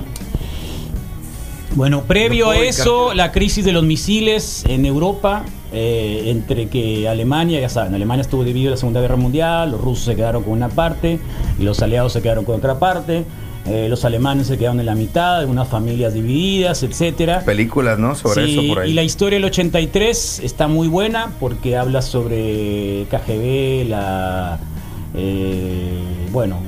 [1.75, 7.09] Bueno, previo No a eso, la crisis de los misiles en Europa, eh, entre que
[7.09, 10.43] Alemania, ya saben, Alemania estuvo dividida en la Segunda Guerra Mundial, los rusos se quedaron
[10.43, 11.19] con una parte
[11.59, 13.25] y los aliados se quedaron con otra parte,
[13.67, 17.41] eh, los alemanes se quedaron en la mitad, unas familias divididas, etcétera.
[17.45, 18.14] Películas, ¿no?
[18.14, 18.91] Sobre Sí, eso por ahí.
[18.91, 24.59] Y la historia del 83 está muy buena porque habla sobre KGB, la.
[25.14, 25.99] eh,
[26.33, 26.59] bueno,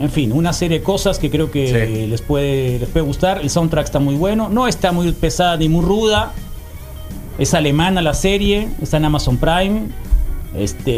[0.00, 2.06] en fin, una serie de cosas que creo que Sí.
[2.08, 3.40] les, puede, les puede gustar.
[3.40, 6.32] El soundtrack está muy bueno, no está muy pesada ni muy ruda.
[7.38, 9.82] Es alemana la serie, está en Amazon Prime.
[10.56, 10.92] Este,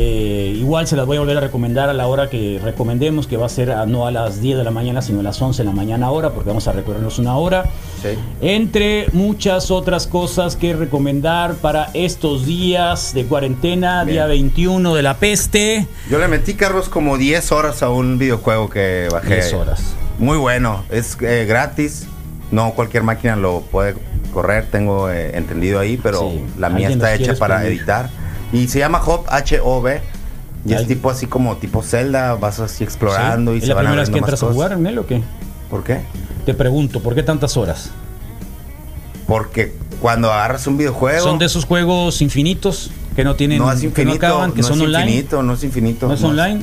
[0.49, 3.47] igual se las voy a volver a recomendar a la hora que recomendemos, que va
[3.47, 5.67] a ser a- no a las 10 de la mañana, sino a las 11 de
[5.71, 7.65] la mañana ahora, porque vamos a recorrernos una hora.
[8.03, 8.11] Sí.
[8.43, 14.17] Entre muchas otras cosas que recomendar para estos días de cuarentena, Bien.
[14.17, 15.87] día 21 de la peste.
[16.11, 19.37] Yo le metí, Carlos, como 10 horas a un videojuego que bajé.
[19.37, 19.95] 10 horas.
[20.19, 22.07] Muy bueno, es eh, gratis.
[22.51, 23.95] No cualquier máquina lo puede
[24.33, 28.09] correr, tengo eh, entendido ahí, pero Sí, la mía está hecha para editar.
[28.53, 30.01] Y se llama Hop, H-O-B.
[30.65, 33.57] Y es tipo así como tipo Zelda, vas así explorando ¿Sí?
[33.57, 35.23] y ¿Es se la van primera vez que entras a jugar en él o qué?
[35.71, 36.01] ¿Por qué?
[36.45, 37.91] Te pregunto, ¿por qué tantas horas?
[39.27, 41.23] Porque cuando agarras un videojuego...
[41.23, 44.63] ¿Son de esos juegos infinitos que no tienen no es que infinito, no acaban, que
[44.63, 45.05] no son es online?
[45.05, 46.09] infinito, no es infinito.
[46.09, 46.61] ¿No es online?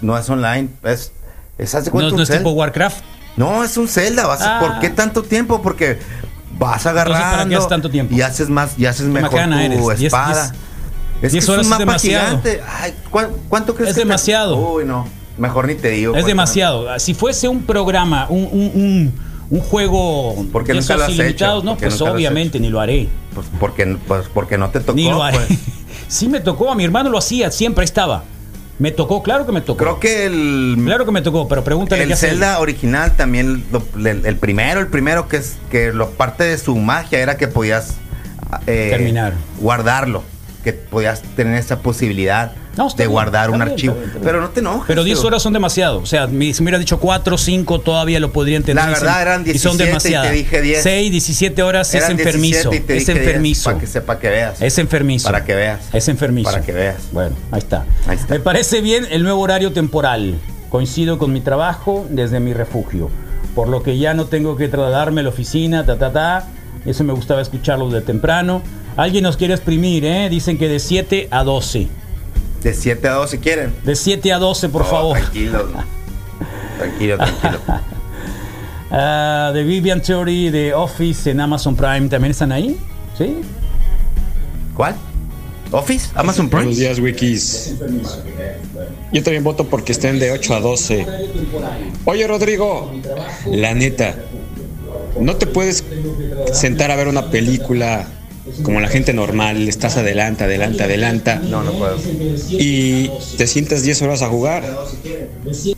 [0.00, 1.12] No es online, es...
[1.58, 3.02] es haz de No, no es tipo Warcraft.
[3.36, 4.26] No, es un Zelda.
[4.26, 4.58] Vas Ah.
[4.60, 5.62] ¿Por qué tanto tiempo?
[5.62, 5.98] Porque
[6.58, 8.14] vas agarrando ¿para qué haces tanto tiempo?
[8.14, 9.36] y haces más, y haces mejor tu
[9.90, 10.00] eres.
[10.02, 10.52] Espada.
[10.52, 10.54] diez-
[11.22, 12.26] es que es es un mapa demasiado.
[12.26, 12.60] gigante.
[12.80, 14.56] Ay, ¿cuán- ¿Cuánto crees Es que te- demasiado.
[14.56, 15.06] Uy, no.
[15.38, 16.12] Mejor ni te digo.
[16.14, 16.98] Es pues, demasiado.
[16.98, 19.14] Si fuese un programa, un, un, un,
[19.50, 21.64] un juego ¿Por qué de nunca esos ilimitados, hecho?
[21.64, 23.08] no, ¿Por qué pues obviamente ni lo haré.
[23.34, 24.94] Pues porque, pues porque no te tocó.
[24.94, 25.38] ni lo haré.
[25.38, 25.58] pues.
[26.08, 28.24] sí me tocó, a mi hermano lo hacía, siempre estaba.
[28.82, 29.76] Me tocó, claro que me tocó.
[29.76, 32.30] Creo que el, Claro que me tocó, pero pregúntale qué el hace.
[32.30, 33.64] Zelda original también,
[34.04, 37.98] el primero, el primero que es que lo parte de su magia era que podías
[38.66, 39.34] eh, Terminar.
[39.60, 40.24] guardarlo,
[40.64, 43.92] que podías tener esa posibilidad No, de bien, guardar un bien, archivo.
[43.92, 44.24] está bien, está bien.
[44.24, 44.84] Pero no te enojes.
[44.86, 45.26] Pero 10 tío.
[45.28, 45.98] horas son demasiado.
[45.98, 48.84] O sea, si me hubiera dicho 4 o 5, todavía lo podría entender.
[48.84, 50.32] La Y son- verdad, eran Y son 17 y te demasiadas.
[50.32, 50.82] dije 10.
[50.82, 52.70] 6, 17 horas Eran es enfermizo.
[52.70, 53.64] 17 y te Es dije 10, enfermizo.
[53.64, 54.62] Para que sepa que veas.
[54.62, 55.24] Es enfermizo.
[55.28, 55.80] Para que veas.
[55.92, 56.50] Es enfermizo.
[56.50, 56.96] Para que veas.
[57.12, 57.84] Bueno, ahí está.
[58.06, 58.32] Ahí está.
[58.34, 60.38] Me parece bien el nuevo horario temporal.
[60.70, 63.10] Coincido con mi trabajo desde mi refugio.
[63.54, 66.46] Por lo que ya no tengo que trasladarme a la oficina, ta, ta, ta.
[66.86, 68.62] Eso me gustaba escucharlo de temprano.
[68.96, 70.28] Alguien nos quiere exprimir, ¿eh?
[70.30, 71.88] Dicen que de 7 a 12.
[72.62, 73.74] De 7 a 12 quieren.
[73.84, 75.18] De 7 a 12, por Oh, favor.
[75.18, 75.68] Tranquilo.
[76.78, 77.58] tranquilo, tranquilo.
[78.94, 82.78] Ah, The Vivian Theory de Office en Amazon Prime también están ahí.
[83.16, 83.38] ¿Sí?
[84.76, 84.94] ¿Cuál?
[85.70, 86.10] ¿Office?
[86.14, 86.64] ¿Amazon Prime?
[86.64, 87.76] Buenos días, Wikis.
[89.10, 91.06] Yo también voto porque estén de 8 a 12.
[92.04, 92.92] Oye, Rodrigo,
[93.46, 94.14] la neta,
[95.18, 95.82] no te puedes
[96.52, 98.04] sentar a ver una película
[98.62, 101.96] como la gente normal, estás adelante, adelante, adelanta, No, no puedo.
[102.50, 104.62] y te sientas 10 horas a jugar.
[105.46, 105.76] Es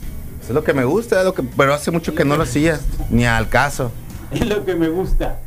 [0.49, 3.25] lo que me gusta, es lo que, pero hace mucho que no lo hacía, ni
[3.25, 3.91] al caso.
[4.31, 5.39] Es lo que me gusta.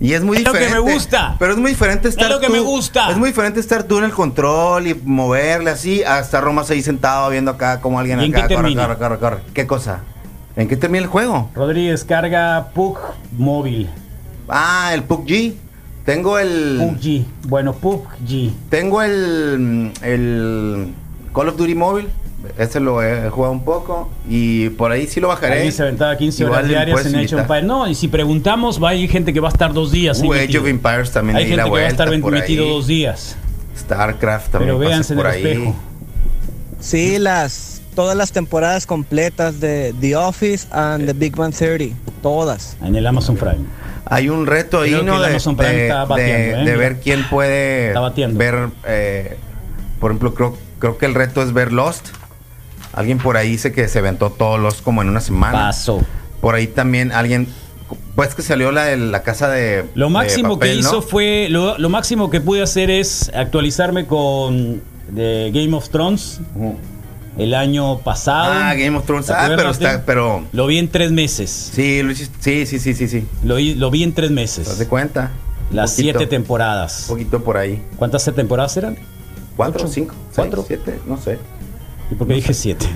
[0.00, 0.86] Y es muy Es lo que diferente.
[0.86, 1.34] me gusta.
[1.40, 3.10] Pero es muy diferente estar lo que tú- me gusta.
[3.10, 6.82] Es muy diferente estar tú en el control y moverle así, a estar Romas ahí
[6.82, 9.38] sentado viendo acá como alguien ¿Y en acá qué corre, corre, corre, corre.
[9.54, 10.00] ¿Qué cosa?
[10.54, 11.50] ¿En qué termina el juego?
[11.54, 12.96] Rodríguez carga PUG
[13.36, 13.90] móvil.
[14.48, 15.54] Ah, el PUBG.
[16.08, 17.24] Tengo el PUBG.
[17.48, 18.50] Bueno, PUBG.
[18.70, 20.86] tengo el el
[21.34, 22.08] Call of Duty móvil.
[22.56, 25.56] ese lo he jugado un poco y por ahí sí lo bajaré.
[25.56, 27.40] Alguien se aventaba 15 horas Igual me diarias en Age of.
[27.42, 27.64] Empires.
[27.64, 30.22] No, y si preguntamos, va, hay gente que va a estar dos días.
[30.22, 32.64] ahí Uh, Age of Empires también Hay ahí gente la que va a estar metido
[32.64, 32.70] ahí.
[32.70, 33.36] dos días.
[33.76, 35.42] StarCraft también Pero véanse en por el ahí.
[35.44, 35.76] espejo.
[36.80, 42.76] Sí, las todas las temporadas completas de The Office and The Big Bang Theory, todas.
[42.80, 43.64] En el Amazon Prime.
[44.04, 45.16] Hay un reto ahí, ¿no?
[45.16, 46.64] el De, Amazon Prime de- está de- bateando, ¿eh?
[46.64, 48.38] de ver quién puede Está bateando.
[48.38, 49.36] ver, eh,
[49.98, 52.06] por ejemplo, creo, creo que el reto es ver Lost.
[52.92, 55.58] Alguien por ahí dice que se aventó todos Lost como en una semana.
[55.58, 56.00] Paso.
[56.40, 57.48] Por ahí también alguien,
[58.14, 61.48] pues que salió la de la casa de Lo de máximo que hizo fue.
[61.50, 64.82] Lo, lo máximo que pude hacer es actualizarme con
[65.12, 66.40] The Game of Thrones.
[67.38, 68.52] El año pasado.
[68.52, 69.26] Ah, Game of Thrones.
[69.26, 71.70] ¿Te Ah, pero está, pero Lo vi en tres meses.
[71.72, 72.26] sí, lo sí,
[72.66, 73.26] sí, sí, sí, sí.
[73.44, 74.78] Lo, vi- lo vi en tres ¿Te das meses.
[74.78, 75.30] de cuenta?
[75.70, 77.02] Las poquito, siete temporadas.
[77.08, 77.82] Un poquito por ahí.
[77.96, 78.96] ¿Cuántas temporadas eran?
[79.56, 80.64] ¿Cuatro, Ocho, cinco, cuatro.
[80.66, 81.00] seis, siete?
[81.06, 81.38] No sé.
[82.10, 82.86] ¿Y por qué dije siete?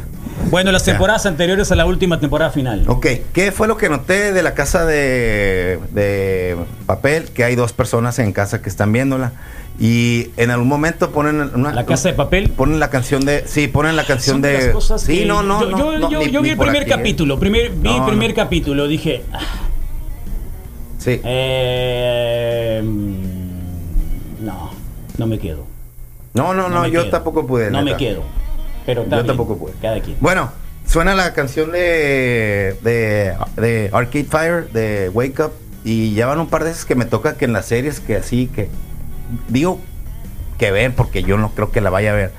[0.50, 0.92] Bueno, las Ya.
[0.92, 2.84] temporadas anteriores a la última temporada final.
[2.86, 6.56] Ok, ¿qué fue lo que noté de la casa de, de
[6.86, 7.24] papel?
[7.30, 9.32] Que hay dos personas en casa que están viéndola.
[9.80, 12.50] Y en algún momento ponen una, La casa de papel.
[12.50, 13.44] Ponen la canción de.
[13.46, 14.70] Sí, ponen la canción Son de.
[14.72, 15.62] cosas sí, no, no.
[15.62, 16.94] Yo, no, yo- no, yo- ni- yo vi el primer aquí, ¿eh?
[16.96, 17.38] capítulo.
[17.40, 18.86] Primer, vi el primer capítulo.
[18.86, 19.24] Dije.
[19.32, 19.38] ah,
[20.98, 21.20] Sí.
[21.24, 24.70] eh, mm, no,
[25.18, 25.64] no me quedo.
[26.34, 27.10] no, no, no, yo quedo.
[27.10, 27.70] tampoco pude.
[27.70, 27.96] No neta.
[27.96, 28.22] me quedo.
[28.86, 29.72] Pero Yo tampoco pude.
[29.80, 30.16] Cada quien.
[30.20, 30.50] Bueno,
[30.86, 35.52] suena la canción de, de, de Arcade Fire, de Wake Up.
[35.84, 38.16] Y ya van un par de veces que me toca que en las series que
[38.16, 38.68] así, que
[39.48, 39.80] digo
[40.58, 42.32] que ver, porque yo no creo que la vaya a ver.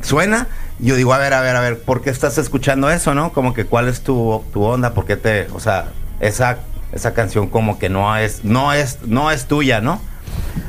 [0.00, 0.46] Suena,
[0.78, 3.32] yo digo, a ver, a ver, a ver, ¿por qué estás escuchando eso, no?
[3.34, 5.88] Como que cuál es tu, tu onda, por qué te, o sea,
[6.20, 6.56] esa,
[6.92, 10.00] esa canción como que no es, no es, no es tuya, ¿no?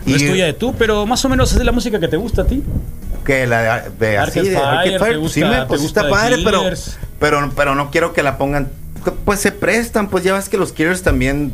[0.06, 2.10] No es Y- tuya de tú, pero más o menos es de la música que
[2.10, 2.62] te gusta a ti.
[3.24, 5.88] Que la de, así de Arcade Fire, Fire, te pues sí gusta- me pues sí
[5.88, 6.64] está gusta padre, pero,
[7.20, 8.70] pero pero no quiero que la pongan
[9.26, 11.54] pues se prestan, pues ya ves que los Killers también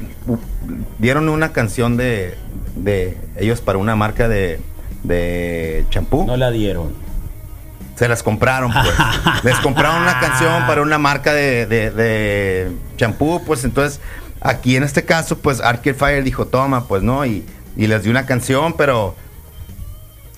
[0.99, 2.37] dieron una canción de
[2.75, 4.59] de ellos para una marca de
[5.03, 6.25] de champú.
[6.25, 6.93] No la dieron.
[7.95, 8.93] Se las compraron, pues.
[9.43, 13.99] Les compraron una canción para una marca de, de, de champú, pues entonces,
[14.41, 17.43] aquí en este caso, pues Arcade Fire dijo, toma, pues no, y,
[17.75, 19.15] y les dio una canción, pero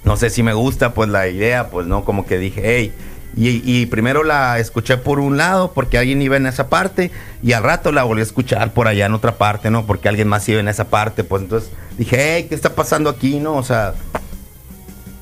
[0.03, 2.93] no sé si me gusta, pues la idea, pues no, como que dije, hey.
[3.37, 7.11] Y, y primero la escuché por un lado porque alguien iba en esa parte
[7.43, 9.85] y al rato la volví a escuchar por allá en otra parte, ¿no?
[9.85, 13.39] Porque alguien más iba en esa parte, pues entonces dije, hey, ¿qué está pasando aquí,
[13.39, 13.53] no?
[13.55, 13.93] O sea,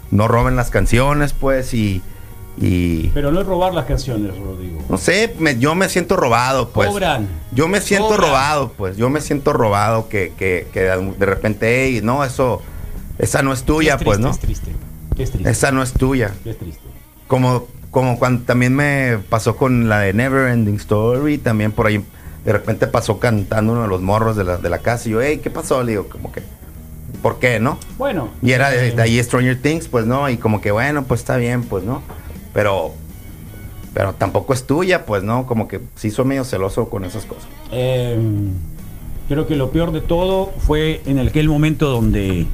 [0.09, 2.01] no roben las canciones, pues, y,
[2.57, 4.81] y Pero no es robar las canciones, Rodrigo.
[4.87, 6.89] no sé, me- yo me siento robado, pues.
[6.89, 7.27] Cobran.
[7.51, 8.21] Yo me siento Cobran.
[8.29, 8.95] robado, pues.
[8.97, 12.61] Yo me siento robado que, que, que de repente, hey, no, eso,
[13.19, 14.29] esa no es tuya, Es pues, ¿no?
[14.29, 14.71] Es triste.
[15.17, 15.49] Es triste.
[15.49, 16.33] Esa no es tuya.
[16.45, 16.81] Es triste.
[17.27, 22.03] Como, como cuando también me pasó con la de Never Ending Story, también por ahí,
[22.45, 25.21] de repente pasó cantando uno de los morros de la, de la casa y yo,
[25.21, 25.83] hey, ¿qué pasó?
[25.83, 26.41] Le digo, como que,
[27.21, 27.77] ¿por qué, no?
[27.97, 28.29] Bueno.
[28.41, 31.21] Y era de, eh, de ahí Stranger Things, pues no, y como que bueno, pues
[31.21, 32.01] está bien, pues no.
[32.53, 32.93] Pero
[33.97, 37.47] pero tampoco es tuya, pues no, como que sí soy medio celoso con esas cosas.
[37.71, 38.15] Eh,
[39.27, 42.45] creo que lo peor de todo fue en aquel momento donde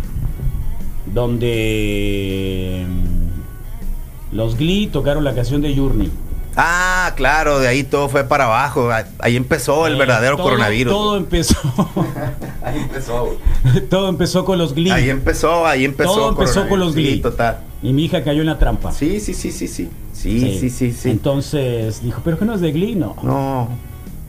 [1.05, 6.11] donde mm, los Glee tocaron la canción de Journey.
[6.55, 8.91] Ah, claro, de ahí todo fue para abajo.
[8.91, 10.93] Ah, Ahí empezó el Eh, verdadero todo- coronavirus.
[10.93, 11.55] Todo empezó
[12.63, 13.37] Ahí empezó.
[13.89, 14.91] todo empezó con los Glee.
[14.91, 16.13] Ahí empezó, ahí empezó.
[16.13, 16.93] Todo empezó con los.
[16.93, 17.21] Sí, Glee.
[17.21, 17.57] total.
[17.81, 18.91] Y mi hija cayó en la trampa.
[18.91, 19.89] Sí, sí, sí, sí, sí.
[20.13, 21.09] Sí, sí, sí, sí.
[21.09, 22.95] Entonces dijo, ¿pero que no es de Glee?
[22.95, 23.67] No, no,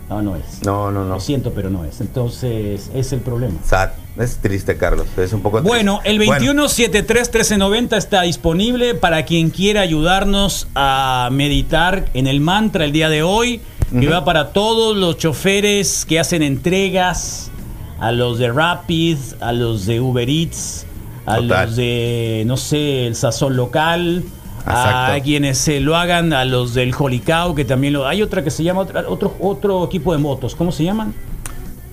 [0.09, 0.61] No, no, es.
[0.65, 1.15] no, no, no.
[1.15, 2.01] Lo siento, pero no es.
[2.01, 3.55] Entonces, es el problema.
[3.65, 3.91] Sad.
[4.17, 5.07] Es triste, Carlos.
[5.17, 5.69] Es un poco triste.
[5.69, 12.93] Bueno, el 2173-1390 está disponible para quien quiera ayudarnos a meditar en el mantra el
[12.93, 13.61] día de hoy,
[13.91, 17.51] que va para todos los choferes que hacen entregas,
[17.99, 20.87] a los de Rapid, a los de Uber Eats,
[21.27, 21.67] a Total.
[21.67, 24.25] los de, no sé, el sazón local.
[24.67, 28.09] A quienes se lo hagan, a los del Holy Cow, que también lo.
[28.09, 31.13] Hay otra que se llama, otro, otro equipo de motos, ¿cómo se llaman?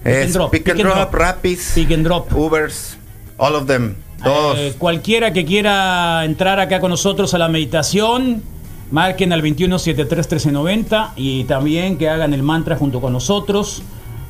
[0.04, 1.22] Es and drop, Pick and pick and Drop, drop.
[1.22, 2.32] Rapids, Pick and Drop.
[2.32, 2.98] Ubers,
[3.38, 3.96] all of them.
[4.24, 4.58] Todos.
[4.58, 8.44] Eh, cualquiera que quiera entrar acá con nosotros a la meditación,
[8.92, 13.82] marquen al 2173-1390 y también que hagan el mantra junto con nosotros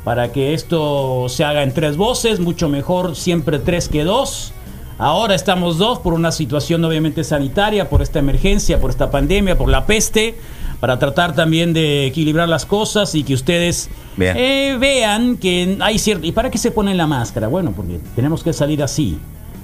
[0.04, 4.54] para que esto se haga en tres voces, mucho mejor siempre tres que dos.
[4.98, 9.70] Ahora estamos dos por una situación obviamente sanitaria, por esta emergencia, por esta pandemia, por
[9.70, 10.36] la peste,
[10.82, 14.36] para tratar también de equilibrar las cosas y que ustedes Bien.
[14.36, 16.26] eh, vean que hay cierto...
[16.28, 17.48] ¿Y para qué se ponen la máscara?
[17.48, 19.18] Bueno, porque tenemos que salir así.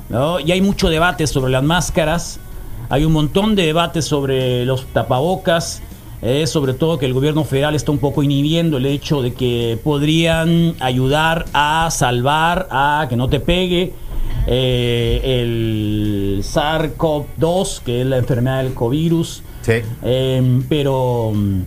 [0.10, 0.40] ¿no?
[0.40, 2.40] Y hay mucho debate sobre las máscaras.
[2.88, 5.82] Hay un montón de debates sobre los tapabocas.
[6.22, 9.78] eh, sobre todo que el gobierno federal está un poco inhibiendo el hecho de que
[9.84, 13.94] podrían ayudar a salvar a que no te pegue
[14.48, 19.44] eh, el SARS-CoV-2, que es la enfermedad del covirus.
[19.68, 19.84] Sí.
[20.02, 21.32] Eh, pero.
[21.36, 21.62] mm,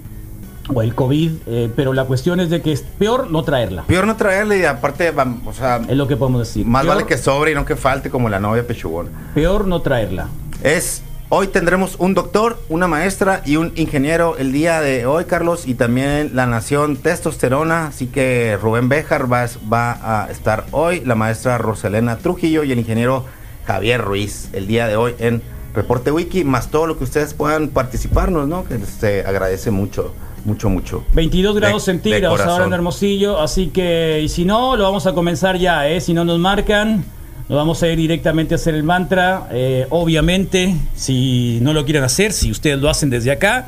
[0.75, 1.31] O el COVID.
[1.47, 3.83] eh, pero la cuestión es de que es peor no traerla.
[3.85, 5.13] Peor no traerle y aparte,
[5.45, 6.65] o sea, Es lo que podemos decir.
[6.65, 9.11] más Peor- vale que sobre y no que falte como la novia pechugona.
[9.35, 10.29] Peor no traerla.
[10.63, 15.67] Es, hoy tendremos un doctor, una maestra y un ingeniero el día de hoy, Carlos,
[15.67, 21.17] y también la nación testosterona, así que Rubén Béjar va, va a estar hoy, la
[21.17, 23.25] maestra Roselena Trujillo y el ingeniero
[23.67, 25.43] Javier Ruiz el día de hoy en
[25.75, 28.65] Reporte Wiki, más todo lo que ustedes puedan participarnos, ¿no?
[28.65, 30.13] Que se agradece mucho,
[30.45, 31.05] mucho, mucho.
[31.15, 32.73] 22 grados De- de centígrados ahora en.
[32.73, 36.01] Hermosillo, así que, y si no, lo vamos a comenzar ya, ¿eh?
[36.01, 37.05] Si no nos marcan,
[37.49, 39.49] nos vamos a ir directamente a hacer el mantra.
[39.53, 43.67] Eh, obviamente, si no lo quieren hacer, si ustedes lo hacen desde acá,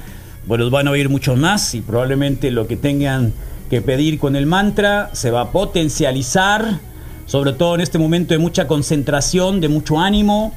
[0.49, 3.33] pues los van a oír mucho más y probablemente lo que tengan
[3.71, 6.81] que pedir con el mantra se va a potencializar,
[7.27, 10.55] sobre todo en este momento de mucha concentración, de mucho ánimo.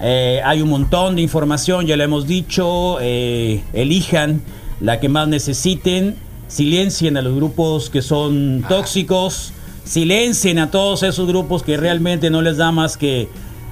[0.00, 2.98] Eh, hay un montón de información, ya lo hemos dicho.
[3.00, 4.40] eh, elijan
[4.80, 6.16] la que más necesiten.
[6.48, 9.52] Silencien a los grupos que son tóxicos.
[9.84, 13.28] Silencien a todos esos grupos que realmente no les da más que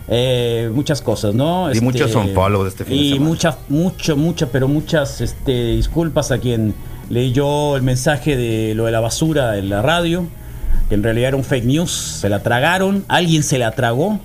[0.09, 1.73] eh, muchas cosas, ¿no?
[1.73, 6.39] Y muchos unfollows este fin de Y muchas, mucho, mucho, pero muchas este, disculpas a
[6.39, 6.75] quien
[7.11, 10.27] leyó el mensaje de lo de la basura en la radio,
[10.89, 14.19] que en realidad era un fake news, se la tragaron, alguien se la tragó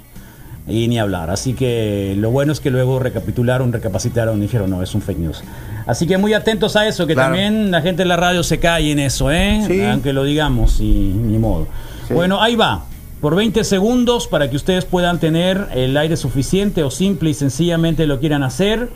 [0.68, 1.30] y ni hablar.
[1.30, 5.20] Así que lo bueno es que luego recapitularon, recapacitaron y dijeron, no, es un fake
[5.20, 5.44] news.
[5.86, 7.30] Así que muy atentos a eso, que Claro.
[7.36, 9.62] también la gente de la radio se cae en eso, ¿eh?
[9.68, 9.82] Sí.
[9.84, 11.68] Aunque lo digamos y ni modo.
[12.08, 12.14] Sí.
[12.14, 12.86] Bueno, ahí va.
[13.20, 18.06] Por 20 segundos para que ustedes puedan tener el aire suficiente o simple y sencillamente
[18.06, 18.90] lo quieran hacer.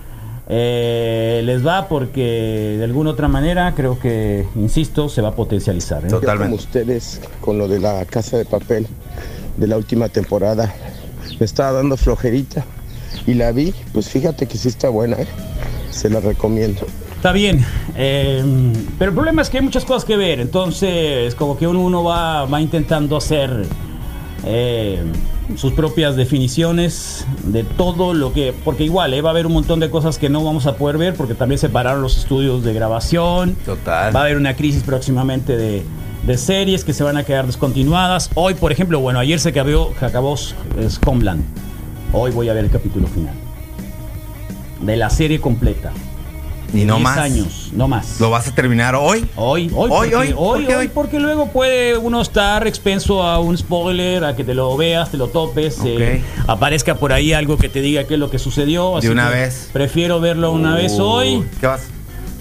[0.49, 6.05] Eh, les va porque de alguna otra manera creo que, insisto, se va a potencializar.
[6.05, 6.07] ¿eh?
[6.07, 6.37] Total.
[6.37, 6.55] Yo como Totalmente.
[6.63, 8.87] ustedes con lo de la casa de papel
[9.57, 10.73] de la última temporada.
[11.39, 12.65] Me estaba dando flojerita
[13.25, 15.27] y la vi, pues fíjate que sí está buena, ¿eh?
[15.91, 16.81] se la recomiendo.
[17.15, 17.65] Está bien,
[17.95, 18.43] eh,
[18.99, 22.03] pero el problema es que hay muchas cosas que ver, entonces como que uno, uno
[22.03, 23.65] va, va intentando hacer
[24.45, 25.01] eh,
[25.55, 29.79] sus propias definiciones de todo lo que, porque igual eh, va a haber un montón
[29.79, 33.55] de cosas que no vamos a poder ver porque también separaron los estudios de grabación,
[33.65, 34.15] Total.
[34.15, 35.83] va a haber una crisis próximamente de,
[36.23, 38.29] de series que se van a quedar descontinuadas.
[38.35, 40.35] Hoy, por ejemplo, bueno, ayer se acabó, se acabó
[41.05, 41.43] Homeland,
[42.13, 43.33] hoy voy a ver el capítulo final
[44.81, 45.91] de la serie completa.
[46.73, 47.17] Y no 10 más.
[47.17, 48.19] años, no más.
[48.19, 49.25] ¿Lo vas a terminar hoy?
[49.35, 53.23] Hoy, hoy, Hoy, porque, hoy, hoy, ¿por qué hoy, porque luego puede uno estar expenso
[53.23, 57.31] a un spoiler, a que te lo veas, te lo topes, eh, aparezca por ahí
[57.33, 58.97] algo que te diga qué es lo que sucedió.
[58.97, 59.69] así una que vez.
[59.71, 61.43] Prefiero verlo una vez hoy.
[61.59, 61.87] ¿Qué vas?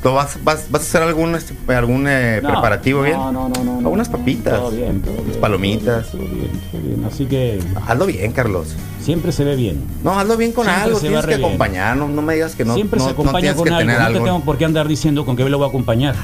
[0.07, 3.17] ¿Lo vas, vas, vas a hacer algún, este, algún eh, No, preparativo bien?
[3.17, 3.73] No, no, no, no.
[3.73, 4.55] no, Algunas papitas.
[4.57, 6.13] Todo bien, todo bien, Palomitas.
[6.13, 7.05] Todo bien, todo bien.
[7.05, 8.77] Así que Hazlo bien, Carlos.
[9.01, 9.83] siempre se ve bien.
[10.05, 11.01] No, hazlo bien con Siempre algo.
[11.01, 11.97] Tienes que acompañar.
[11.97, 13.81] No, no me digas que no, siempre no, se acompaña con que algo.
[13.81, 14.19] tener No algo.
[14.21, 16.15] te tengo por qué andar diciendo con qué lo voy a acompañar.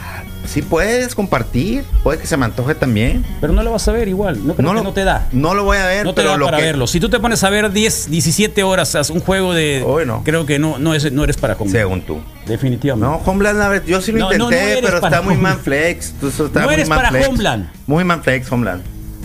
[0.46, 3.24] Si puedes compartir, puede que se me antoje también.
[3.40, 4.46] Pero no lo vas a ver igual.
[4.46, 5.28] No creo que lo, no te da.
[5.32, 6.86] No lo voy a ver, No te pero da lo para que, verlo.
[6.86, 9.82] Si tú te pones a ver 10, 17 horas haz un juego de.
[9.86, 10.22] Hoy no.
[10.24, 11.72] Creo que no, no, es, no eres para Homeland.
[11.76, 12.20] Según tú.
[12.46, 13.06] Definitivamente.
[13.08, 15.42] No, Homeland, a ver, yo sí lo No, no, intenté, no pero está muy Homeland.
[15.56, 16.14] manflex.
[16.22, 17.28] Eso está No muy eres para manflex.
[17.28, 17.70] Homeland.
[17.86, 18.82] Muy manflex, Homeland.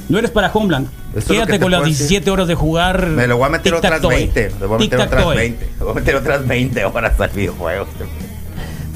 [0.10, 0.88] No eres para Homeland.
[1.16, 2.08] Esto Quédate con las puedo decir.
[2.08, 3.08] 17 horas de jugar.
[3.08, 4.16] Me lo voy a meter otras tic-tac-toe.
[4.16, 4.52] 20.
[4.60, 5.36] Le voy a meter otras Tic-tac-toe.
[5.36, 5.66] 20.
[5.66, 7.88] Le voy a meter otras 20 horas al videojuego.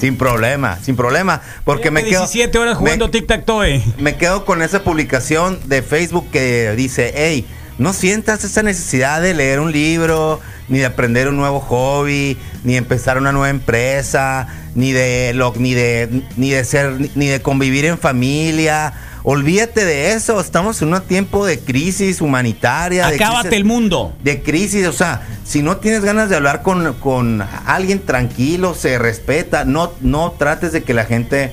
[0.02, 1.44] Sin problema, sin problema.
[1.64, 2.22] Porque me Quédate quedo.
[2.22, 3.84] 17 horas jugando me, tic-tac-toe.
[4.00, 7.46] me quedo con esa publicación de Facebook que dice: Hey,
[7.78, 10.40] no sientas esa necesidad de leer un libro,
[10.70, 15.54] ni de aprender un nuevo hobby, ni de empezar una nueva empresa, ni de lo,
[15.56, 18.94] ni de ni de ser ni de convivir en familia.
[19.24, 20.40] Olvídate de eso.
[20.42, 23.08] Estamos en un tiempo de crisis humanitaria.
[23.08, 24.14] de Acábate crisis- el mundo.
[24.24, 28.98] de crisis, o sea, si no tienes ganas de hablar con, con alguien tranquilo, se
[28.98, 31.52] respeta, no, no trates de que la gente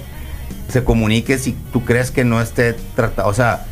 [0.72, 3.64] se comunique si tú crees que no esté tratado, o sea,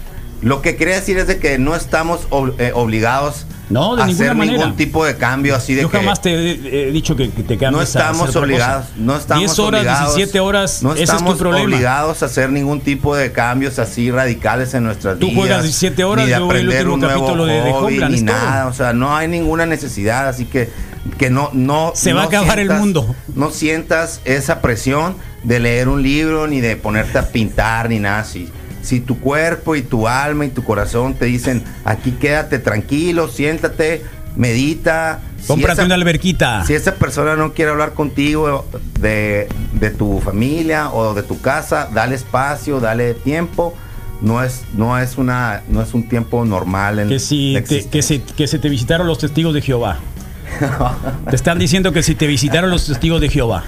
[0.42, 4.04] lo que quería decir es de que no estamos ob- eh, obligados No, de a
[4.04, 7.30] hacer ningún tipo de cambio así de Yo que jamás te he he dicho que,
[7.30, 11.00] que te cambies no estamos obligados, no estamos 10 horas, obligados, 17 horas, no es
[11.00, 15.38] estamos obligados a hacer ningún tipo de cambios así radicales en nuestras Tú vidas.
[15.40, 17.84] juegas 17 horas, ni de yo veo el aprender un nuevo capítulo de- de hobby,
[17.94, 20.70] Homeland, ni nada, o sea, no hay ninguna necesidad, así que
[21.18, 23.14] que no no Se va no a acabar el mundo.
[23.36, 25.14] No sientas esa presión
[25.44, 28.48] de leer un libro ni de ponerte a pintar ni nada así.
[28.86, 34.02] Si tu cuerpo y tu alma y tu corazón te dicen, aquí quédate tranquilo, siéntate,
[34.36, 35.20] medita.
[35.40, 36.64] Si Cómprate esa- una alberquita.
[36.64, 38.64] Si esa persona no quiere hablar contigo
[39.00, 43.74] de, de tu familia o de tu casa, dale espacio, dale tiempo.
[44.20, 48.02] No es, no es una, no es un tiempo normal en Que si te, que,
[48.02, 49.98] se, que se te visitaron los testigos de Jehová.
[51.28, 53.64] Te están diciendo que si te visitaron los testigos de Jehová.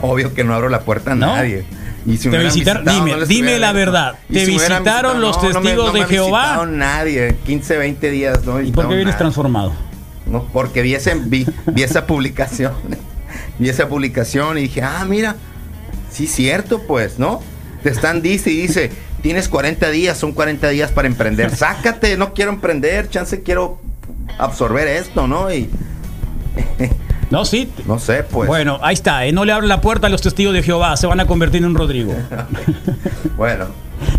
[0.00, 1.36] Obvio que no abro la puerta a ¿No?
[1.36, 1.64] nadie.
[2.08, 5.92] Y si Te visitaron- visitado, dime, la verdad, ¿te si visitaron los no, testigos no
[5.92, 6.64] me de Jehová?
[6.66, 7.36] nadie.
[7.44, 8.60] 15, 20 días, ¿no?
[8.60, 9.72] ¿Y por qué vienes transformado?
[10.26, 12.72] No, porque vi, ese- vi, vi esa publicación.
[13.58, 15.36] vi esa publicación y dije, ah, mira,
[16.10, 17.40] sí, cierto, pues, ¿no?
[17.82, 18.90] Te están, dice y dice,
[19.22, 21.54] tienes 40 días, son 40 días para emprender.
[21.54, 23.80] Sácate, no quiero emprender, chance quiero
[24.38, 25.52] absorber esto, ¿no?
[25.52, 25.68] Y
[27.30, 27.70] No, sí.
[27.86, 28.48] no sé, pues.
[28.48, 29.26] Bueno, ahí está.
[29.26, 30.96] eh, No le abran la puerta a los testigos de Jehová.
[30.96, 32.14] Se van a convertir en un Rodrigo.
[33.36, 33.66] Bueno,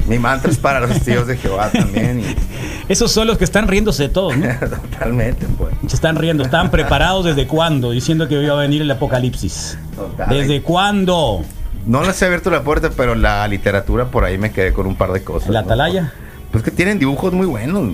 [0.08, 2.22] mi mantra es para los testigos de Jehová también.
[2.22, 2.36] Y,
[2.92, 4.48] Esos son los que están riéndose de todos, ¿no?
[4.92, 5.74] totalmente, pues.
[5.88, 6.44] Se están riendo.
[6.44, 7.92] ¿Están preparados desde cuándo?
[7.92, 9.78] Diciendo que iba a venir el apocalipsis.
[9.96, 10.30] Total.
[10.30, 11.44] ¿Desde cuándo?
[11.86, 14.96] No les he abierto la puerta, pero la literatura por ahí me quedé con un
[14.96, 15.50] par de cosas.
[15.50, 15.66] ¿La ¿no?
[15.68, 16.14] atalaya?
[16.52, 17.94] Pues que tienen dibujos muy buenos.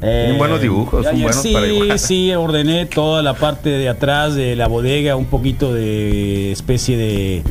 [0.00, 1.98] Tienen buenos dibujos, son buenos sí, para dibujar.
[1.98, 7.42] sí, ordené toda la parte de atrás de la bodega, un poquito de especie de...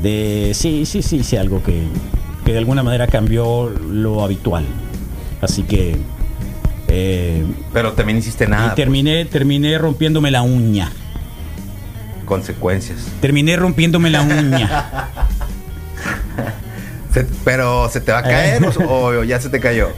[0.00, 1.82] de sí, sí, sí, sí, algo que,
[2.44, 4.64] que de alguna manera cambió lo habitual.
[5.42, 5.96] Así que...
[6.88, 8.72] eh, Pero también hiciste nada.
[8.72, 10.90] y terminé, terminé rompiéndome la uña.
[12.14, 13.00] pues, consecuencias.
[13.20, 15.10] Terminé rompiéndome la uña.
[17.44, 19.90] Pero se te va a caer o, o ya se te cayó.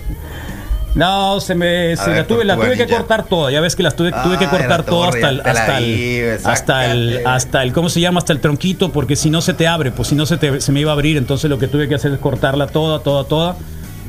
[0.96, 3.50] No, se me A se ver, la tuve, la tuve que cortar toda.
[3.52, 6.92] Ya ves que las tuve, tuve que Ay, cortar torre, hasta el, hasta el, hasta
[6.92, 8.18] el, hasta el, ¿cómo se llama?
[8.18, 10.72] Hasta el tronquito, porque si no se te abre, pues si no se te, se
[10.72, 11.16] me iba a abrir.
[11.18, 13.56] Entonces lo que tuve que hacer es cortarla toda, toda, toda.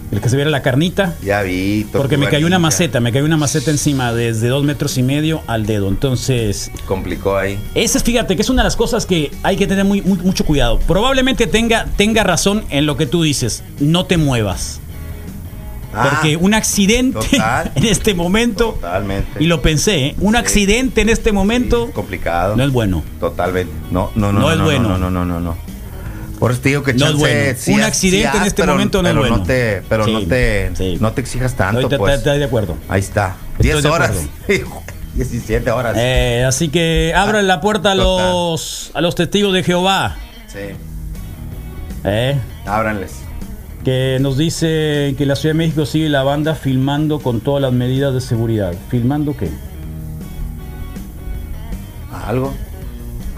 [0.09, 1.15] El que se viera la carnita.
[1.21, 1.85] Ya vi.
[1.91, 5.41] Porque me cayó una maceta, me cayó una maceta encima desde dos metros y medio
[5.47, 5.89] al dedo.
[5.89, 6.71] Entonces.
[6.85, 7.59] Complicó ahí.
[7.75, 10.19] esa es, fíjate, que es una de las cosas que hay que tener muy, muy-
[10.19, 10.79] mucho cuidado.
[10.79, 13.63] Probablemente tenga, tenga razón en lo que tú dices.
[13.81, 14.79] No te muevas.
[15.97, 17.71] Ah, Porque un accidente total.
[17.75, 19.43] en este momento, Totalmente.
[19.43, 20.15] y lo pensé, ¿eh?
[20.19, 20.39] un Sí.
[20.39, 22.55] accidente en este momento Sí, complicado.
[22.55, 23.03] no es bueno.
[23.19, 23.73] Totalmente.
[23.91, 24.39] No, no, no.
[24.41, 24.89] No es no, bueno.
[24.89, 25.57] No, no, no, no, no.
[26.39, 27.35] Por eso te digo que No es bueno.
[27.67, 29.37] Un accidente sí en este pero- momento no es bueno.
[29.37, 32.17] No te, pero Sí, no te, no te exijas tanto, Estoy, pues.
[32.19, 32.77] estoy de acuerdo.
[32.89, 33.35] Ahí está.
[33.53, 34.11] Estoy 10 de horas.
[34.11, 34.81] acuerdo.
[35.15, 35.95] 17 horas.
[35.97, 38.29] Eh, así que abran la puerta a Ah, total.
[38.31, 40.15] los, a los testigos de Jehová.
[40.45, 40.59] Sí.
[42.03, 42.37] eh,
[42.67, 43.13] Ábranles.
[43.87, 47.71] Que nos dice que la Ciudad de México sigue la banda filmando con todas las
[47.71, 48.73] medidas de seguridad.
[48.89, 49.49] ¿Filmando qué?
[52.25, 52.53] Algo.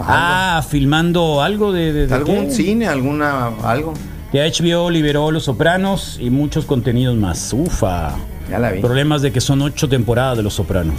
[0.00, 2.50] Ah, filmando algo de, de- de ¿Algún qué?
[2.50, 2.88] cine?
[2.88, 3.46] ¿Alguna.
[3.62, 3.94] algo?
[4.32, 7.52] Que HBO liberó Los Sopranos y muchos contenidos más.
[7.52, 8.16] Ufa.
[8.50, 8.80] Ya la vi.
[8.80, 10.96] Problemas de que son ocho temporadas de Los Sopranos.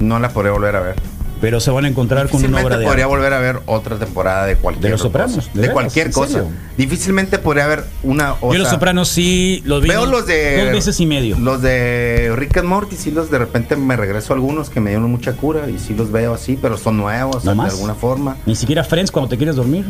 [0.00, 0.94] No la podría volver a ver.
[1.40, 3.16] Pero se van a encontrar con una Difícilmente obra de podría arte.
[3.16, 5.08] volver a ver otra temporada de cualquier ¿De Los cosa.
[5.12, 5.34] Sopranos?
[5.46, 5.72] ¿De De, veras?
[5.74, 6.44] cualquier ¿En cosa.
[6.78, 8.34] Difícilmente podría haber una.
[8.40, 10.64] o Yo Los sea, Sopranos sí los vi Veo los de.
[10.64, 11.38] dos veces y medio.
[11.38, 14.90] Los de Rick and Morty, sí los de repente me regreso a algunos que me
[14.90, 17.72] dieron mucha cura y sí los veo así, pero son nuevos ¿No de más?
[17.74, 18.36] alguna forma.
[18.46, 19.84] Ni siquiera Friends cuando te quieres dormir.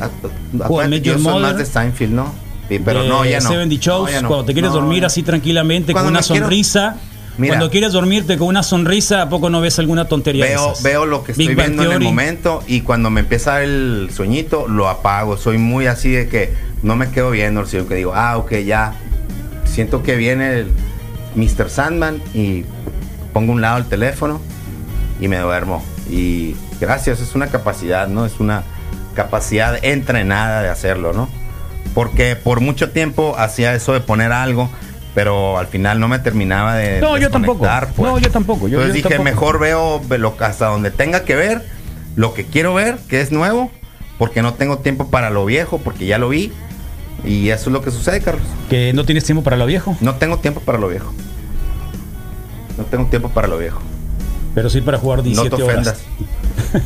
[0.00, 2.32] A- a- Met yo soy más de Seinfeld, ¿no?
[2.68, 3.48] Sí, pero de no, ya no.
[3.48, 4.28] 70 Shows, No, ya no.
[4.28, 5.06] cuando te quieres No, dormir ya.
[5.08, 6.96] así tranquilamente con Cuando una me quiero- sonrisa.
[7.40, 7.54] Mira.
[7.54, 10.44] cuando quieres dormirte con una sonrisa, ¿a poco no ves alguna tontería?
[10.44, 10.82] de Veo, esas?
[10.82, 14.10] veo lo que Big estoy Bang viendo en el momento y cuando me empieza el
[14.14, 15.36] sueñito, lo apago.
[15.36, 18.94] Soy muy así de que no me quedo viendo, sino que digo, ah, ok, ya.
[19.64, 20.72] Siento que viene el
[21.34, 21.70] Mr.
[21.70, 22.64] Sandman y
[23.32, 24.40] pongo a un lado el teléfono
[25.20, 25.84] y me duermo.
[26.10, 28.26] Y gracias, es una capacidad, ¿no?
[28.26, 28.64] Es una
[29.14, 31.28] capacidad entrenada de hacerlo, ¿no?
[31.94, 34.70] Porque por mucho tiempo hacía eso de poner algo,
[35.14, 37.00] pero al final no me terminaba de.
[37.00, 37.66] No, yo tampoco.
[37.96, 37.98] pues.
[37.98, 38.68] No, yo tampoco.
[38.68, 39.24] Yo- Entonces yo dije, tampoco.
[39.24, 41.62] mejor veo ve- lo- hasta donde tenga que ver,
[42.16, 43.70] lo que quiero ver, que es nuevo,
[44.18, 46.52] porque no tengo tiempo para lo viejo, porque ya lo vi.
[47.24, 48.46] Y eso es lo que sucede, Carlos.
[48.70, 51.12] Que no tienes tiempo para lo viejo, No tengo tiempo para lo viejo.
[52.78, 53.80] No tengo tiempo para lo viejo.
[54.54, 55.88] Pero sí para jugar No 17 te horas.
[55.88, 56.02] ofendas.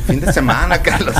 [0.07, 1.15] Fin de semana, Carlos.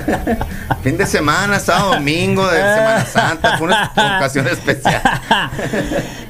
[0.82, 3.58] fin de semana, sábado, domingo de Semana Santa.
[3.58, 5.02] Fue una ocasión especial.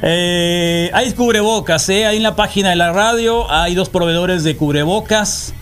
[0.02, 2.06] Eh, hay cubrebocas, ¿eh?
[2.06, 5.52] Ahí en la página de la radio hay dos proveedores de cubrebocas.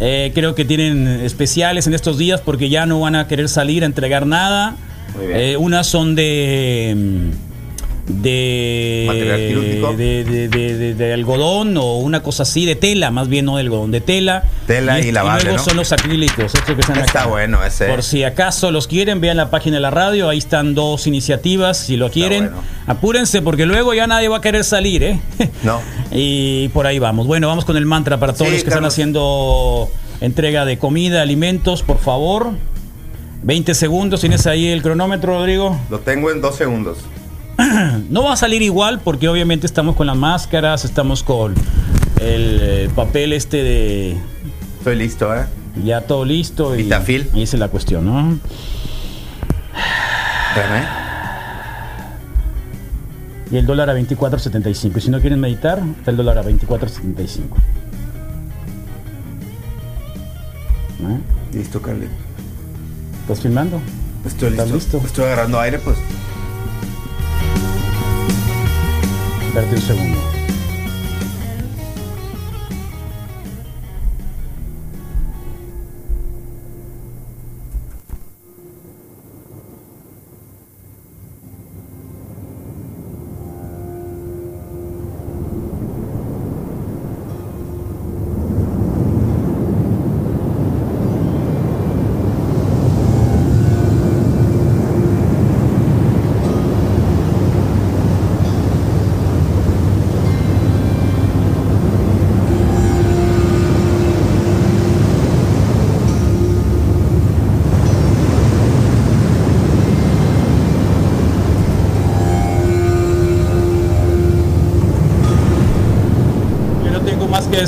[0.00, 3.82] Eh, creo que tienen especiales en estos días porque ya no van a querer salir
[3.82, 4.74] a entregar nada.
[5.16, 5.38] Muy bien.
[5.38, 7.43] Eh, unas son de, mm,
[8.06, 9.92] de, Material quirúrgico.
[9.94, 14.00] de, de- algodón o una cosa así, de tela, más bien no de algodón, de
[14.00, 14.44] tela.
[14.66, 15.64] Tela y lavable, luego ¿no?
[15.64, 17.28] son los acrílicos, estos que están Está acá.
[17.30, 17.86] bueno ese.
[17.86, 21.78] Por si acaso los quieren, vean la página de la radio, ahí están dos iniciativas,
[21.78, 22.62] si lo quieren, bueno.
[22.86, 25.20] apúrense porque luego ya nadie va a querer salir, ¿eh?
[25.62, 25.80] No.
[26.10, 27.26] Y por ahí vamos.
[27.26, 29.88] Bueno, vamos con el mantra para todos Sí, los que están haciendo
[30.20, 32.50] entrega de comida, alimentos, por favor.
[33.42, 35.78] 20 segundos, ¿tienes ahí el cronómetro, Rodrigo?
[35.90, 36.98] Lo tengo en dos segundos.
[38.10, 41.54] No va a salir igual porque obviamente estamos con las máscaras, estamos con
[42.20, 44.16] el eh, papel este de
[44.78, 45.46] Estoy listo, ¿eh?
[45.84, 46.74] ya todo listo.
[46.74, 47.28] Y, Vitafil.
[47.34, 48.38] y esa es la cuestión, ¿no?
[50.50, 50.84] Espérame.
[53.50, 54.96] Y el dólar a 24.75.
[54.96, 57.40] Y si no quieren meditar, está el dólar a 24.75.
[61.00, 61.18] ¿Eh?
[61.52, 62.08] Listo, Carly.
[63.22, 63.80] ¿Estás filmando?
[64.26, 64.96] Estoy ¿Estás listo.
[64.98, 65.06] listo?
[65.06, 65.96] Estoy agarrando aire, pues.
[69.54, 70.33] Espérate un segundo.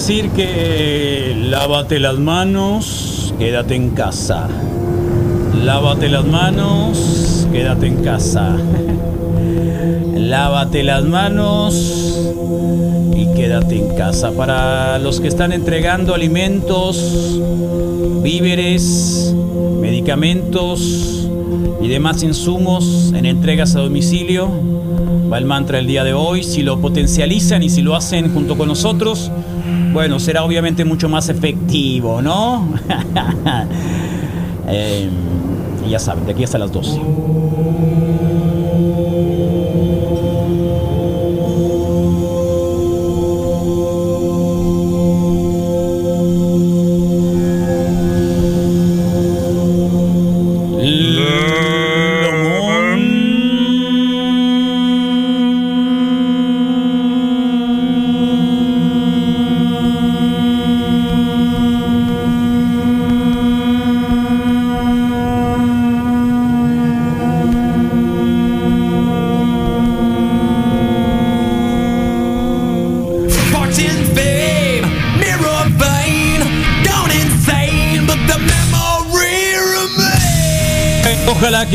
[0.07, 4.47] Decir que lávate las manos, quédate en casa.
[5.65, 8.57] Lávate las manos, quédate en casa.
[10.15, 11.75] Lávate las manos
[13.17, 14.31] y quédate en casa.
[14.31, 17.41] Para los que están entregando alimentos,
[18.23, 19.35] víveres,
[19.81, 21.29] medicamentos
[21.83, 24.49] y demás insumos en entregas a domicilio,
[25.33, 26.45] va el mantra del día de hoy.
[26.45, 29.33] Si lo potencializan y si lo hacen junto con nosotros,
[29.97, 32.69] bueno, será obviamente mucho más efectivo, ¿no?
[34.69, 35.09] Eh,
[35.89, 37.01] ya saben, de aquí hasta las 12.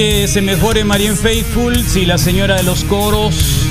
[0.02, 3.68] Que se mejore Marianne Faithful si la señora de los coros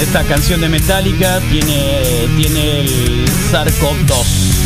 [0.00, 4.63] esta canción de Metallica tiene, tiene el SARS-CoV-2.